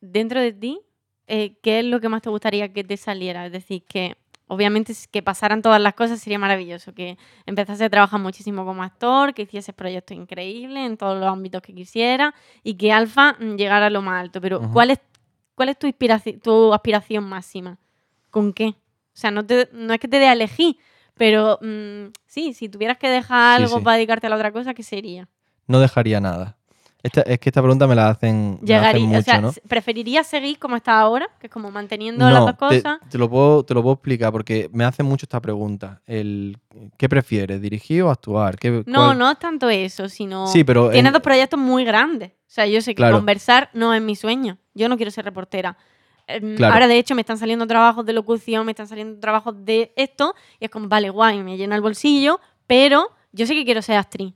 Dentro 0.00 0.40
de 0.40 0.52
ti, 0.52 0.80
eh, 1.26 1.58
¿qué 1.64 1.80
es 1.80 1.84
lo 1.84 1.98
que 1.98 2.08
más 2.08 2.22
te 2.22 2.30
gustaría 2.30 2.72
que 2.72 2.84
te 2.84 2.96
saliera? 2.96 3.44
Es 3.44 3.50
decir, 3.50 3.82
que 3.88 4.16
obviamente 4.46 4.94
que 5.10 5.20
pasaran 5.20 5.62
todas 5.62 5.82
las 5.82 5.94
cosas 5.94 6.20
sería 6.20 6.38
maravilloso, 6.38 6.94
que 6.94 7.18
empezase 7.44 7.82
a 7.82 7.90
trabajar 7.90 8.20
muchísimo 8.20 8.64
como 8.64 8.84
actor, 8.84 9.34
que 9.34 9.42
hicieses 9.42 9.74
proyectos 9.74 10.16
increíbles 10.16 10.86
en 10.86 10.96
todos 10.96 11.18
los 11.18 11.28
ámbitos 11.28 11.60
que 11.60 11.74
quisiera 11.74 12.36
y 12.62 12.74
que 12.74 12.92
Alfa 12.92 13.32
mm, 13.40 13.56
llegara 13.56 13.86
a 13.86 13.90
lo 13.90 14.00
más 14.00 14.20
alto. 14.20 14.40
Pero. 14.40 14.70
¿cuál 14.72 14.90
es, 14.90 15.00
cuál 15.56 15.70
es 15.70 15.76
tu, 16.40 16.72
aspiración 16.72 17.24
máxima? 17.24 17.78
¿Con 18.30 18.52
qué? 18.52 18.66
O 18.66 19.16
sea, 19.16 19.32
no, 19.32 19.44
te- 19.44 19.70
no 19.72 19.92
es 19.92 19.98
que 19.98 20.06
te 20.06 20.20
dé 20.20 20.28
a 20.28 20.34
elegir, 20.34 20.76
pero 21.16 21.58
mm, 21.62 22.12
sí, 22.26 22.52
si 22.54 22.68
tuvieras 22.68 22.98
que 22.98 23.08
dejar 23.08 23.58
Sí, 23.58 23.64
algo 23.64 23.78
sí. 23.78 23.84
para 23.84 23.96
dedicarte 23.96 24.26
a 24.26 24.30
la 24.30 24.36
otra 24.36 24.52
cosa, 24.52 24.74
¿qué 24.74 24.82
sería? 24.82 25.28
No 25.66 25.80
dejaría 25.80 26.20
nada. 26.20 26.56
Esta, 27.02 27.20
es 27.20 27.38
que 27.38 27.50
esta 27.50 27.60
pregunta 27.60 27.86
me 27.86 27.94
la 27.94 28.08
hacen, 28.08 28.58
me 28.62 28.66
la 28.68 28.88
hacen 28.88 29.00
Llegaría, 29.02 29.06
mucho, 29.06 29.18
o 29.20 29.22
sea, 29.22 29.40
¿no? 29.42 29.52
¿preferirías 29.68 30.26
seguir 30.26 30.58
como 30.58 30.74
estás 30.76 30.94
ahora? 30.94 31.28
Que 31.38 31.48
es 31.48 31.52
como 31.52 31.70
manteniendo 31.70 32.24
las 32.30 32.40
dos 32.40 32.52
te, 32.52 32.56
cosas. 32.80 32.98
te 33.10 33.18
lo 33.18 33.28
puedo, 33.28 33.62
te 33.62 33.74
lo 33.74 33.82
puedo 33.82 33.92
explicar 33.94 34.32
porque 34.32 34.70
me 34.72 34.84
hacen 34.84 35.04
mucho 35.04 35.26
esta 35.26 35.38
pregunta. 35.42 36.00
El, 36.06 36.56
¿Qué 36.96 37.06
prefieres, 37.10 37.60
dirigir 37.60 38.02
o 38.04 38.10
actuar? 38.10 38.56
¿Qué- 38.58 38.82
No, 38.86 39.00
cuál- 39.00 39.18
no 39.18 39.30
es 39.30 39.38
tanto 39.38 39.68
eso, 39.68 40.08
sino 40.08 40.46
Sí, 40.46 40.64
pero 40.64 40.88
tienes 40.90 41.10
en- 41.10 41.12
dos 41.12 41.20
proyectos 41.22 41.60
muy 41.60 41.84
grandes. 41.84 42.30
O 42.30 42.54
sea, 42.54 42.66
yo 42.66 42.80
sé 42.80 42.92
que 42.92 42.96
Claro. 42.96 43.16
conversar 43.16 43.68
no 43.74 43.92
es 43.92 44.00
mi 44.00 44.16
sueño. 44.16 44.56
Yo 44.72 44.88
no 44.88 44.96
quiero 44.96 45.10
ser 45.10 45.26
reportera. 45.26 45.76
Em, 46.26 46.56
Claro. 46.56 46.74
Ahora, 46.74 46.88
de 46.88 46.98
hecho, 46.98 47.14
me 47.14 47.20
están 47.20 47.38
saliendo 47.38 47.66
trabajos 47.66 48.04
de 48.06 48.12
locución, 48.12 48.64
me 48.66 48.72
están 48.72 48.86
saliendo 48.88 49.18
trabajos 49.20 49.54
de 49.64 49.92
esto, 49.96 50.34
y 50.60 50.64
es 50.66 50.70
como, 50.70 50.88
vale, 50.88 51.10
guay, 51.10 51.42
me 51.42 51.56
llena 51.56 51.76
el 51.76 51.82
bolsillo, 51.82 52.40
pero 52.66 53.10
yo 53.32 53.46
sé 53.46 53.54
que 53.54 53.64
quiero 53.64 53.82
ser 53.82 53.96
actriz. 53.96 54.32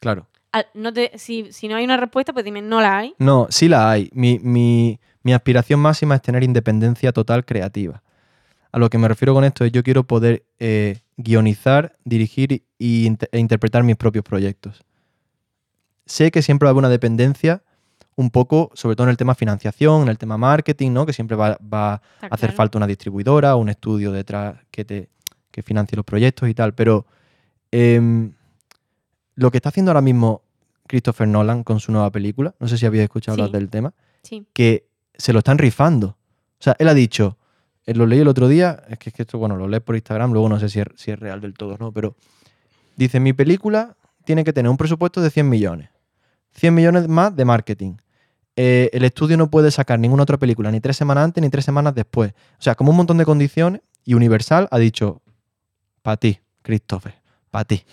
Claro. 0.00 0.26
Al- 0.52 0.66
no 0.74 0.92
te- 0.92 1.12
si, 1.18 1.52
si 1.52 1.66
no 1.68 1.76
hay 1.76 1.84
una 1.84 1.96
respuesta, 1.96 2.32
pues 2.32 2.44
dime, 2.44 2.60
no 2.62 2.80
la 2.80 2.98
hay. 2.98 3.14
No, 3.18 3.46
sí 3.50 3.68
la 3.68 3.90
hay. 3.90 4.10
Mi, 4.12 4.38
mi- 4.38 5.00
mi 5.22 5.32
aspiración 5.32 5.80
máxima 5.80 6.14
es 6.16 6.22
tener 6.22 6.42
independencia 6.44 7.12
total 7.12 7.44
creativa. 7.44 8.02
A 8.70 8.78
lo 8.78 8.88
que 8.90 8.98
me 8.98 9.08
refiero 9.08 9.34
con 9.34 9.44
esto 9.44 9.64
es 9.64 9.72
yo 9.72 9.82
quiero 9.82 10.04
poder 10.04 10.44
eh, 10.58 11.00
guionizar, 11.16 11.96
dirigir 12.04 12.64
y- 12.78 13.06
e 13.32 13.38
interpretar 13.38 13.82
mis 13.82 13.96
propios 13.96 14.24
proyectos. 14.24 14.82
Sé 16.06 16.30
que 16.30 16.42
siempre 16.42 16.66
va 16.66 16.70
a 16.70 16.72
haber 16.72 16.80
una 16.80 16.88
dependencia 16.88 17.62
un 18.16 18.30
poco, 18.30 18.70
sobre 18.74 18.94
todo 18.96 19.06
en 19.06 19.10
el 19.10 19.16
tema 19.16 19.34
financiación, 19.34 20.02
en 20.02 20.08
el 20.08 20.18
tema 20.18 20.36
marketing, 20.36 20.90
¿no? 20.92 21.06
Que 21.06 21.12
siempre 21.12 21.36
va, 21.36 21.58
va 21.72 21.94
a 21.94 22.00
hacer 22.20 22.50
claro. 22.50 22.56
falta 22.56 22.78
una 22.78 22.86
distribuidora 22.86 23.56
o 23.56 23.58
un 23.58 23.68
estudio 23.70 24.12
detrás 24.12 24.56
que 24.70 24.84
te 24.84 25.08
que 25.50 25.62
financie 25.62 25.96
los 25.96 26.04
proyectos 26.04 26.48
y 26.48 26.54
tal. 26.54 26.74
Pero 26.74 27.06
em, 27.70 28.32
lo 29.34 29.50
que 29.50 29.58
está 29.58 29.68
haciendo 29.68 29.90
ahora 29.90 30.00
mismo 30.00 30.42
Christopher 30.88 31.28
Nolan 31.28 31.62
con 31.62 31.78
su 31.78 31.92
nueva 31.92 32.10
película, 32.10 32.54
no 32.58 32.66
sé 32.68 32.76
si 32.78 32.86
habéis 32.86 33.04
escuchado 33.04 33.34
hablar 33.34 33.50
del 33.50 33.68
tema, 33.68 33.92
Sí. 34.22 34.46
que 34.52 34.86
se 35.14 35.32
lo 35.32 35.40
están 35.40 35.58
rifando. 35.58 36.08
O 36.08 36.62
sea, 36.62 36.74
él 36.78 36.88
ha 36.88 36.94
dicho, 36.94 37.36
eh, 37.86 37.94
lo 37.94 38.06
leí 38.06 38.20
el 38.20 38.28
otro 38.28 38.48
día, 38.48 38.82
es 38.88 38.98
que, 38.98 39.10
es 39.10 39.14
que 39.14 39.22
esto, 39.22 39.38
bueno, 39.38 39.56
lo 39.56 39.68
lees 39.68 39.82
por 39.82 39.94
Instagram, 39.94 40.32
luego 40.32 40.48
no 40.48 40.58
sé 40.58 40.68
si 40.68 40.80
es, 40.80 40.86
si 40.96 41.10
es 41.10 41.18
real 41.18 41.40
del 41.40 41.54
todo, 41.54 41.76
¿no? 41.78 41.92
Pero 41.92 42.14
dice, 42.96 43.20
mi 43.20 43.32
película 43.32 43.96
tiene 44.24 44.44
que 44.44 44.52
tener 44.52 44.70
un 44.70 44.76
presupuesto 44.76 45.20
de 45.20 45.30
100 45.30 45.48
millones. 45.48 45.90
100 46.54 46.74
millones 46.74 47.08
más 47.08 47.34
de 47.34 47.44
marketing. 47.44 47.94
Eh, 48.56 48.90
el 48.92 49.04
estudio 49.04 49.36
no 49.36 49.50
puede 49.50 49.70
sacar 49.70 49.98
ninguna 49.98 50.24
otra 50.24 50.36
película 50.36 50.70
ni 50.70 50.80
tres 50.80 50.96
semanas 50.96 51.24
antes 51.24 51.42
ni 51.42 51.48
tres 51.48 51.64
semanas 51.64 51.94
después. 51.94 52.32
O 52.58 52.62
sea, 52.62 52.74
como 52.74 52.90
un 52.90 52.96
montón 52.98 53.16
de 53.18 53.24
condiciones 53.24 53.80
y 54.04 54.14
Universal 54.14 54.68
ha 54.70 54.78
dicho, 54.78 55.22
para 56.02 56.16
ti, 56.18 56.40
Christopher, 56.62 57.14
para 57.50 57.64
ti. 57.64 57.84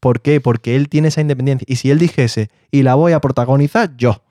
¿Por 0.00 0.20
qué? 0.20 0.40
Porque 0.40 0.76
él 0.76 0.88
tiene 0.88 1.08
esa 1.08 1.20
independencia. 1.22 1.64
Y 1.68 1.76
si 1.76 1.90
él 1.90 1.98
dijese, 1.98 2.50
y 2.70 2.82
la 2.82 2.94
voy 2.94 3.12
a 3.12 3.20
protagonizar 3.20 3.96
yo, 3.96 4.22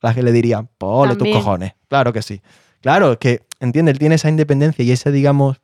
las 0.00 0.14
que 0.14 0.22
le 0.22 0.32
dirían, 0.32 0.68
pole 0.78 1.14
tus 1.16 1.28
cojones. 1.28 1.74
Claro 1.88 2.12
que 2.12 2.22
sí. 2.22 2.40
Claro, 2.80 3.12
es 3.12 3.18
que, 3.18 3.46
entiende, 3.60 3.92
él 3.92 3.98
tiene 3.98 4.16
esa 4.16 4.28
independencia 4.28 4.84
y 4.84 4.90
ese, 4.90 5.12
digamos, 5.12 5.60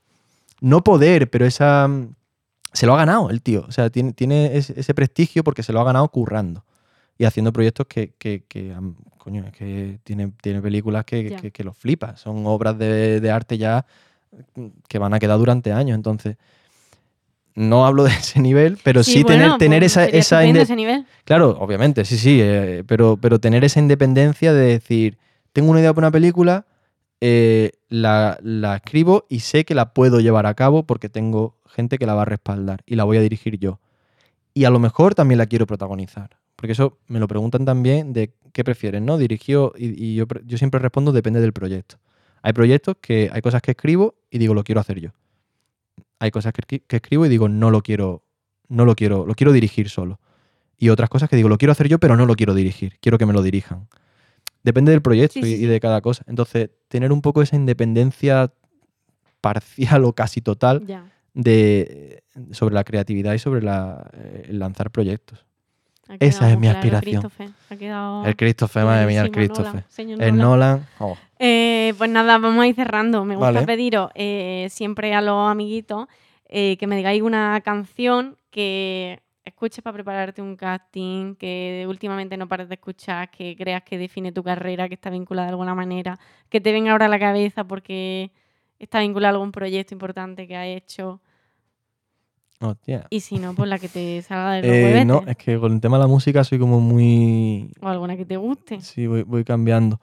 no 0.60 0.84
poder, 0.84 1.30
pero 1.30 1.46
esa... 1.46 1.88
mm, 1.88 2.14
Se 2.72 2.86
lo 2.86 2.94
ha 2.94 2.98
ganado 2.98 3.30
el 3.30 3.42
tío. 3.42 3.64
O 3.66 3.72
sea, 3.72 3.90
tiene, 3.90 4.12
tiene 4.12 4.56
ese 4.56 4.94
prestigio 4.94 5.42
porque 5.42 5.62
se 5.62 5.72
lo 5.72 5.80
ha 5.80 5.84
ganado 5.84 6.06
currando. 6.08 6.64
Y 7.20 7.26
haciendo 7.26 7.52
proyectos 7.52 7.86
que, 7.86 8.14
que, 8.16 8.44
que, 8.48 8.72
am, 8.72 8.94
coño, 9.18 9.44
es 9.44 9.52
que 9.52 9.98
tiene, 10.04 10.32
tiene 10.40 10.62
películas 10.62 11.04
que, 11.04 11.36
que, 11.36 11.50
que 11.50 11.64
los 11.64 11.76
flipa. 11.76 12.16
Son 12.16 12.46
obras 12.46 12.78
de, 12.78 13.20
de 13.20 13.30
arte 13.30 13.58
ya 13.58 13.84
mm, 14.54 14.68
que 14.88 14.98
van 14.98 15.12
a 15.12 15.18
quedar 15.18 15.36
durante 15.36 15.70
años. 15.70 15.96
Entonces, 15.96 16.38
no 17.54 17.84
hablo 17.84 18.04
de 18.04 18.10
ese 18.18 18.40
nivel, 18.40 18.78
pero 18.82 19.02
sí, 19.02 19.22
tener, 19.22 19.40
bueno, 19.40 19.58
tener 19.58 19.80
pues 19.80 19.92
esa, 19.98 20.06
esa 20.06 20.44
ese 20.46 20.74
nivel. 20.74 21.04
Claro, 21.24 21.58
obviamente, 21.60 22.06
sí, 22.06 22.16
sí, 22.16 22.38
eh, 22.40 22.84
pero, 22.86 23.18
pero 23.18 23.38
tener 23.38 23.64
esa 23.64 23.80
independencia 23.80 24.54
de 24.54 24.64
decir, 24.68 25.18
tengo 25.52 25.70
una 25.72 25.80
idea 25.80 25.92
para 25.92 26.06
una 26.06 26.12
película, 26.12 26.64
eh, 27.20 27.72
la, 27.90 28.38
la 28.40 28.76
escribo 28.76 29.26
y 29.28 29.40
sé 29.40 29.66
que 29.66 29.74
la 29.74 29.92
puedo 29.92 30.20
llevar 30.20 30.46
a 30.46 30.54
cabo 30.54 30.84
porque 30.84 31.10
tengo 31.10 31.58
gente 31.66 31.98
que 31.98 32.06
la 32.06 32.14
va 32.14 32.22
a 32.22 32.24
respaldar 32.24 32.80
y 32.86 32.94
la 32.94 33.04
voy 33.04 33.18
a 33.18 33.20
dirigir 33.20 33.58
yo. 33.58 33.78
Y 34.54 34.64
a 34.64 34.70
lo 34.70 34.78
mejor 34.78 35.14
también 35.14 35.36
la 35.36 35.44
quiero 35.44 35.66
protagonizar. 35.66 36.39
Porque 36.60 36.72
eso 36.72 36.98
me 37.06 37.18
lo 37.20 37.26
preguntan 37.26 37.64
también 37.64 38.12
de 38.12 38.34
qué 38.52 38.64
prefieres, 38.64 39.00
¿no? 39.00 39.16
Dirigido 39.16 39.72
y, 39.78 40.04
y 40.04 40.14
yo, 40.16 40.26
yo 40.44 40.58
siempre 40.58 40.78
respondo 40.78 41.10
depende 41.10 41.40
del 41.40 41.54
proyecto. 41.54 41.96
Hay 42.42 42.52
proyectos 42.52 42.96
que 43.00 43.30
hay 43.32 43.40
cosas 43.40 43.62
que 43.62 43.70
escribo 43.70 44.16
y 44.30 44.36
digo 44.36 44.52
lo 44.52 44.62
quiero 44.62 44.78
hacer 44.82 45.00
yo. 45.00 45.10
Hay 46.18 46.30
cosas 46.30 46.52
que, 46.52 46.60
escri- 46.60 46.82
que 46.86 46.96
escribo 46.96 47.24
y 47.24 47.30
digo 47.30 47.48
no 47.48 47.70
lo 47.70 47.80
quiero, 47.82 48.24
no 48.68 48.84
lo 48.84 48.94
quiero, 48.94 49.24
lo 49.24 49.34
quiero 49.34 49.52
dirigir 49.52 49.88
solo. 49.88 50.20
Y 50.76 50.90
otras 50.90 51.08
cosas 51.08 51.30
que 51.30 51.36
digo 51.36 51.48
lo 51.48 51.56
quiero 51.56 51.72
hacer 51.72 51.88
yo 51.88 51.98
pero 51.98 52.14
no 52.18 52.26
lo 52.26 52.34
quiero 52.36 52.52
dirigir, 52.52 52.98
quiero 53.00 53.16
que 53.16 53.24
me 53.24 53.32
lo 53.32 53.42
dirijan. 53.42 53.88
Depende 54.62 54.92
del 54.92 55.00
proyecto 55.00 55.40
Sí, 55.40 55.56
sí, 55.56 55.62
y, 55.64 55.66
de 55.66 55.80
cada 55.80 56.02
cosa. 56.02 56.24
Entonces, 56.28 56.68
tener 56.88 57.10
un 57.10 57.22
poco 57.22 57.40
esa 57.40 57.56
independencia 57.56 58.52
parcial 59.40 60.04
o 60.04 60.12
casi 60.12 60.42
total 60.42 60.84
de, 61.32 62.22
sobre 62.50 62.74
la 62.74 62.84
creatividad 62.84 63.32
y 63.32 63.38
sobre 63.38 63.62
la, 63.62 64.10
eh, 64.12 64.46
el 64.50 64.58
lanzar 64.58 64.90
proyectos. 64.90 65.46
Esa 66.18 66.50
es 66.50 66.58
mi 66.58 66.66
claro, 66.66 66.78
aspiración. 66.78 67.22
Christopher. 67.22 67.50
Ha 67.70 67.76
quedado 67.76 68.24
El 68.24 68.36
Christopher, 68.36 68.84
madre 68.84 69.06
mía, 69.06 69.22
el 69.22 69.30
Christopher. 69.30 69.66
Nolan, 69.66 69.84
señor 69.88 70.22
El 70.22 70.36
Nolan. 70.36 70.70
Nolan, 70.70 70.86
oh, 70.98 71.16
Eh, 71.38 71.94
pues 71.96 72.10
nada, 72.10 72.38
vamos 72.38 72.62
a 72.62 72.66
ir 72.66 72.74
cerrando. 72.74 73.24
Me 73.24 73.36
gusta 73.36 73.52
Vale. 73.52 73.66
pediros 73.66 74.10
eh, 74.14 74.66
siempre 74.70 75.14
a 75.14 75.20
los 75.20 75.50
amiguitos 75.50 76.08
eh, 76.48 76.76
que 76.78 76.86
me 76.86 76.96
digáis 76.96 77.22
una 77.22 77.60
canción 77.62 78.36
que 78.50 79.20
escuches 79.44 79.82
para 79.82 79.94
prepararte 79.94 80.42
un 80.42 80.56
casting, 80.56 81.34
que 81.36 81.84
últimamente 81.88 82.36
no 82.36 82.48
pares 82.48 82.68
de 82.68 82.74
escuchar, 82.74 83.30
que 83.30 83.56
creas 83.56 83.82
que 83.82 83.98
define 83.98 84.32
tu 84.32 84.42
carrera, 84.42 84.88
que 84.88 84.94
está 84.94 85.10
vinculada 85.10 85.46
de 85.46 85.52
alguna 85.52 85.74
manera, 85.74 86.18
que 86.48 86.60
te 86.60 86.72
venga 86.72 86.92
ahora 86.92 87.06
a 87.06 87.08
la 87.08 87.18
cabeza 87.18 87.64
porque 87.64 88.32
está 88.78 89.00
vinculada 89.00 89.30
a 89.30 89.34
algún 89.36 89.52
proyecto 89.52 89.94
importante 89.94 90.46
que 90.48 90.56
has 90.56 90.66
hecho. 90.66 91.20
Hostia. 92.60 93.06
Y 93.10 93.20
si 93.20 93.38
no, 93.38 93.54
pues 93.54 93.68
la 93.68 93.78
que 93.78 93.88
te 93.88 94.22
salga 94.22 94.52
de 94.52 94.62
los 94.62 94.70
Eh, 94.70 95.04
no, 95.04 95.24
es 95.26 95.36
que 95.36 95.58
con 95.58 95.72
el 95.72 95.80
tema 95.80 95.96
de 95.96 96.02
la 96.02 96.08
música 96.08 96.44
soy 96.44 96.58
como 96.58 96.80
muy... 96.80 97.70
O 97.80 97.88
alguna 97.88 98.16
que 98.16 98.24
te 98.24 98.36
guste. 98.36 98.80
Sí, 98.80 99.06
voy, 99.06 99.22
voy 99.22 99.44
cambiando. 99.44 100.00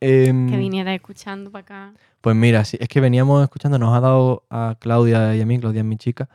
Em, 0.00 0.50
Que 0.50 0.56
vinieras 0.56 0.94
escuchando 0.94 1.50
para 1.50 1.62
acá. 1.62 1.92
Pues 2.20 2.34
mira, 2.36 2.64
sí, 2.64 2.76
es 2.80 2.88
que 2.88 3.00
veníamos 3.00 3.42
escuchando, 3.42 3.78
nos 3.78 3.96
ha 3.96 4.00
dado 4.00 4.44
a 4.50 4.76
Claudia 4.78 5.34
y 5.36 5.40
a 5.40 5.46
mí, 5.46 5.58
Claudia 5.58 5.80
es 5.80 5.84
mi 5.84 5.96
chica, 5.96 6.28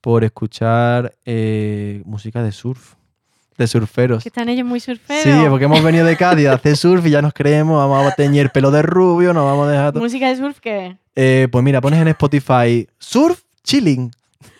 por 0.00 0.24
escuchar 0.24 1.14
eh, 1.24 2.02
música 2.04 2.42
de 2.42 2.52
surf, 2.52 2.94
de 3.58 3.66
surferos. 3.66 4.22
Que 4.22 4.28
están 4.30 4.48
ellos 4.48 4.66
muy 4.66 4.80
surferos. 4.80 5.22
Sí, 5.22 5.48
porque 5.48 5.66
hemos 5.66 5.82
venido 5.82 6.06
de 6.06 6.16
Cádiz 6.16 6.46
a 6.46 6.54
hacer 6.54 6.76
surf 6.76 7.06
y 7.06 7.10
ya 7.10 7.20
nos 7.20 7.34
creemos, 7.34 7.76
vamos 7.76 8.10
a 8.10 8.14
teñir 8.14 8.50
pelo 8.50 8.70
de 8.70 8.82
rubio, 8.82 9.32
nos 9.34 9.44
vamos 9.44 9.68
a 9.68 9.70
dejar... 9.70 9.94
¿Música 9.94 10.28
de 10.28 10.36
surf 10.36 10.58
qué? 10.60 10.96
Eh, 11.14 11.48
pues 11.50 11.64
mira, 11.64 11.80
pones 11.80 12.00
en 12.00 12.08
Spotify 12.08 12.86
surf 12.98 13.42
chilling 13.62 14.10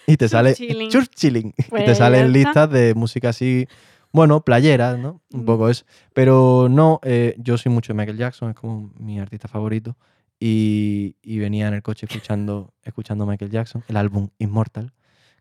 y 0.07 0.17
te 0.17 0.29
sale 0.29 0.55
chilling. 0.55 0.91
surf 0.91 1.09
chilling 1.09 1.55
y 1.59 1.63
Pues 1.65 1.85
te 1.85 1.91
ya 1.91 1.95
salen 1.95 2.33
listas 2.33 2.71
de 2.71 2.95
música 2.95 3.31
así, 3.31 3.67
bueno, 4.13 4.45
playeras, 4.45 4.99
¿no? 4.99 5.21
Un 5.33 5.43
Mm. 5.43 5.45
poco 5.45 5.69
eso. 5.69 5.85
Pero 6.15 6.69
no, 6.71 7.01
eh, 7.05 7.35
yo 7.39 7.57
soy 7.59 7.71
mucho 7.73 7.93
de 7.93 7.99
Michael 7.99 8.19
Jackson, 8.19 8.51
es 8.51 8.57
como 8.57 8.91
mi 8.99 9.19
artista 9.21 9.47
favorito. 9.49 9.97
Y, 10.43 11.17
y 11.23 11.39
venía 11.39 11.69
en 11.69 11.75
el 11.75 11.83
coche 11.83 12.07
escuchando, 12.07 12.73
escuchando 12.83 13.27
Michael 13.27 13.51
Jackson, 13.51 13.85
el 13.89 13.97
álbum 13.99 14.31
Immortal, 14.39 14.93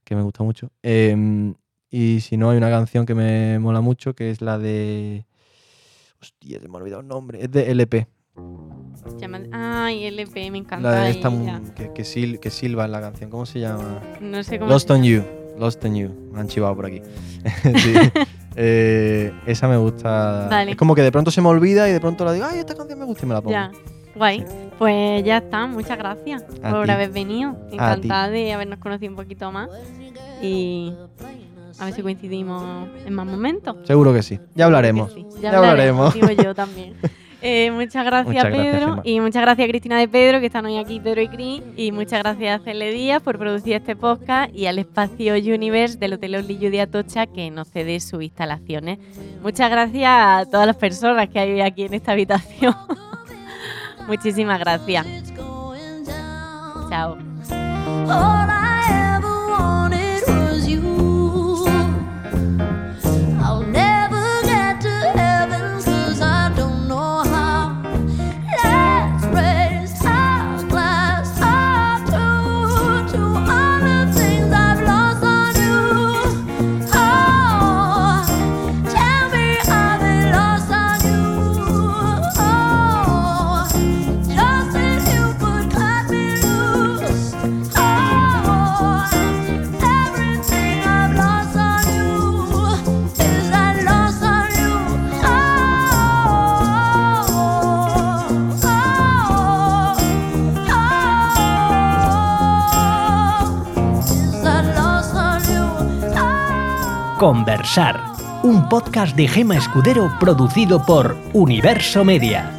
que 0.04 0.13
me 0.15 0.22
gusta 0.24 0.43
mucho. 0.43 0.72
Em, 0.84 1.56
y 1.89 2.19
si 2.19 2.36
no, 2.38 2.50
hay 2.50 2.58
una 2.58 2.69
canción 2.69 3.06
que 3.06 3.15
me 3.15 3.60
mola 3.60 3.80
mucho, 3.82 4.13
que 4.13 4.30
es 4.30 4.41
la 4.41 4.58
de... 4.60 5.26
Hostia, 6.22 6.60
se 6.60 6.67
me 6.67 6.76
ha 6.76 6.82
olvidado 6.82 7.02
el 7.02 7.08
nombre. 7.08 7.41
Es 7.41 7.50
de 7.50 7.72
LP. 7.72 8.08
Llama- 9.19 9.41
Ay, 9.52 10.06
LP, 10.06 10.52
me 10.52 10.60
encanta. 10.60 10.91
La 10.91 11.02
de 11.04 11.10
esta 11.12 11.30
ella. 11.30 11.62
que, 11.75 11.91
que, 11.93 12.04
sil- 12.06 12.39
que 12.39 12.49
silba 12.49 12.86
en 12.86 12.91
la 12.91 13.02
canción. 13.02 13.30
¿Cómo 13.30 13.45
se 13.45 13.60
llama? 13.60 13.99
No 14.21 14.43
sé 14.43 14.60
cómo. 14.60 14.69
Lost 14.71 14.88
se 14.88 14.93
on. 14.93 15.04
You. 15.04 15.23
Lost 15.58 15.84
on 15.84 15.95
You. 15.95 16.10
Me 16.32 16.39
han 16.41 16.47
chivado 16.47 16.75
por 16.75 16.86
aquí. 16.86 17.02
Sí. 17.63 17.93
Eh, 18.56 19.32
esa 19.45 19.67
me 19.67 19.78
gusta. 19.78 20.47
Vale. 20.49 20.71
Es 20.71 20.78
como 20.78 20.93
que 20.95 21.02
de 21.02 21.12
pronto 21.12 21.32
se 21.32 21.41
me 21.41 21.47
olvida 21.47 21.88
y 21.88 21.93
de 21.93 21.99
pronto 22.02 22.25
la 22.25 22.34
digo, 22.34 22.45
ay, 22.49 22.60
esta 22.60 22.75
canción 22.75 22.99
me 22.99 23.06
gusta 23.06 23.25
y 23.25 23.30
me 23.30 23.34
la 23.36 23.41
pongo. 23.41 23.52
Ya, 23.52 23.71
guay. 24.15 24.43
Pues 24.78 25.23
ya 25.23 25.38
está, 25.38 25.65
muchas 25.67 25.97
gracias 25.97 26.43
A 26.63 26.71
por 26.71 26.86
ti. 26.86 26.91
haber 26.91 27.10
venido. 27.12 27.56
Encantada 27.71 28.30
de 28.30 28.52
habernos 28.54 28.80
conocido 28.80 29.12
un 29.12 29.15
poquito 29.17 29.52
más. 29.52 29.69
Y 30.41 30.93
a 31.80 31.86
ver 31.86 31.93
si 31.93 32.02
coincidimos 32.02 32.89
en 33.06 33.13
más 33.13 33.25
momentos. 33.28 33.78
Seguro 33.86 34.13
que 34.13 34.23
sí. 34.23 34.39
Ya 34.56 34.65
hablaremos. 34.65 35.13
Sí, 35.13 35.25
Ya 35.41 35.56
hablaremos. 35.58 36.13
Digo 36.13 36.30
yo 36.32 36.54
también. 36.54 36.95
Eh, 37.41 37.71
muchas 37.71 38.06
gracias, 38.06 38.36
Muchas 38.36 38.52
gracias, 38.52 38.75
Pedro. 38.75 38.88
Gemma. 38.88 39.02
y 39.06 39.19
muchas 39.21 39.41
gracias, 39.41 39.67
Cristina 39.69 39.97
de 39.97 40.08
Pedro, 40.08 40.39
que 40.39 40.47
están 40.47 40.65
hoy 40.65 40.78
aquí, 40.78 40.99
Pedro 40.99 41.21
y 41.21 41.28
Cris. 41.30 41.62
Y 41.78 41.91
muchas 41.91 42.19
gracias 42.19 42.60
a 42.60 42.63
Cele 42.63 42.91
Díaz 42.91 43.21
por 43.21 43.38
producir 43.38 43.73
este 43.73 43.95
podcast 43.95 44.54
y 44.54 44.65
al 44.65 44.78
espacio 44.80 45.34
Universe 45.34 45.97
del 45.97 46.13
Hotel 46.13 46.36
Olillo 46.36 46.69
de 46.69 46.82
Atocha, 46.82 47.28
que 47.28 47.49
nos 47.49 47.69
cede 47.69 47.99
sus 48.02 48.21
instalaciones. 48.23 48.99
Muchas 49.41 49.69
gracias 49.71 50.10
a 50.12 50.45
todas 50.52 50.67
las 50.67 50.75
personas 50.75 51.30
que 51.30 51.39
hay 51.39 51.54
hoy 51.54 51.62
aquí 51.62 51.84
en 51.84 51.93
esta 51.93 52.12
habitación. 52.12 52.75
Muchísimas 54.08 54.60
gracias. 54.60 55.06
Chao. 56.89 57.17
Conversar, 107.19 107.99
un 108.43 108.69
podcast 108.69 109.13
de 109.13 109.27
Gema 109.27 109.58
Escudero 109.58 110.10
producido 110.21 110.86
por 110.86 111.17
Universo 111.34 112.05
Media. 112.05 112.49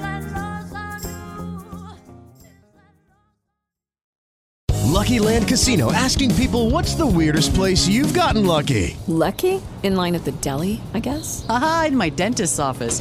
Lucky 4.85 5.19
Land 5.19 5.49
Casino 5.49 5.91
asking 5.91 6.35
people 6.35 6.71
what's 6.71 6.95
the 6.95 7.07
weirdest 7.07 7.55
place 7.55 7.89
you've 7.89 8.13
gotten 8.13 8.45
lucky? 8.45 8.99
Lucky? 9.09 9.63
In 9.83 9.97
line 9.97 10.15
at 10.15 10.25
the 10.25 10.33
deli, 10.43 10.83
I 10.93 11.01
guess? 11.01 11.47
Aha, 11.49 11.87
in 11.89 11.97
my 11.97 12.11
dentist's 12.11 12.59
office. 12.59 13.01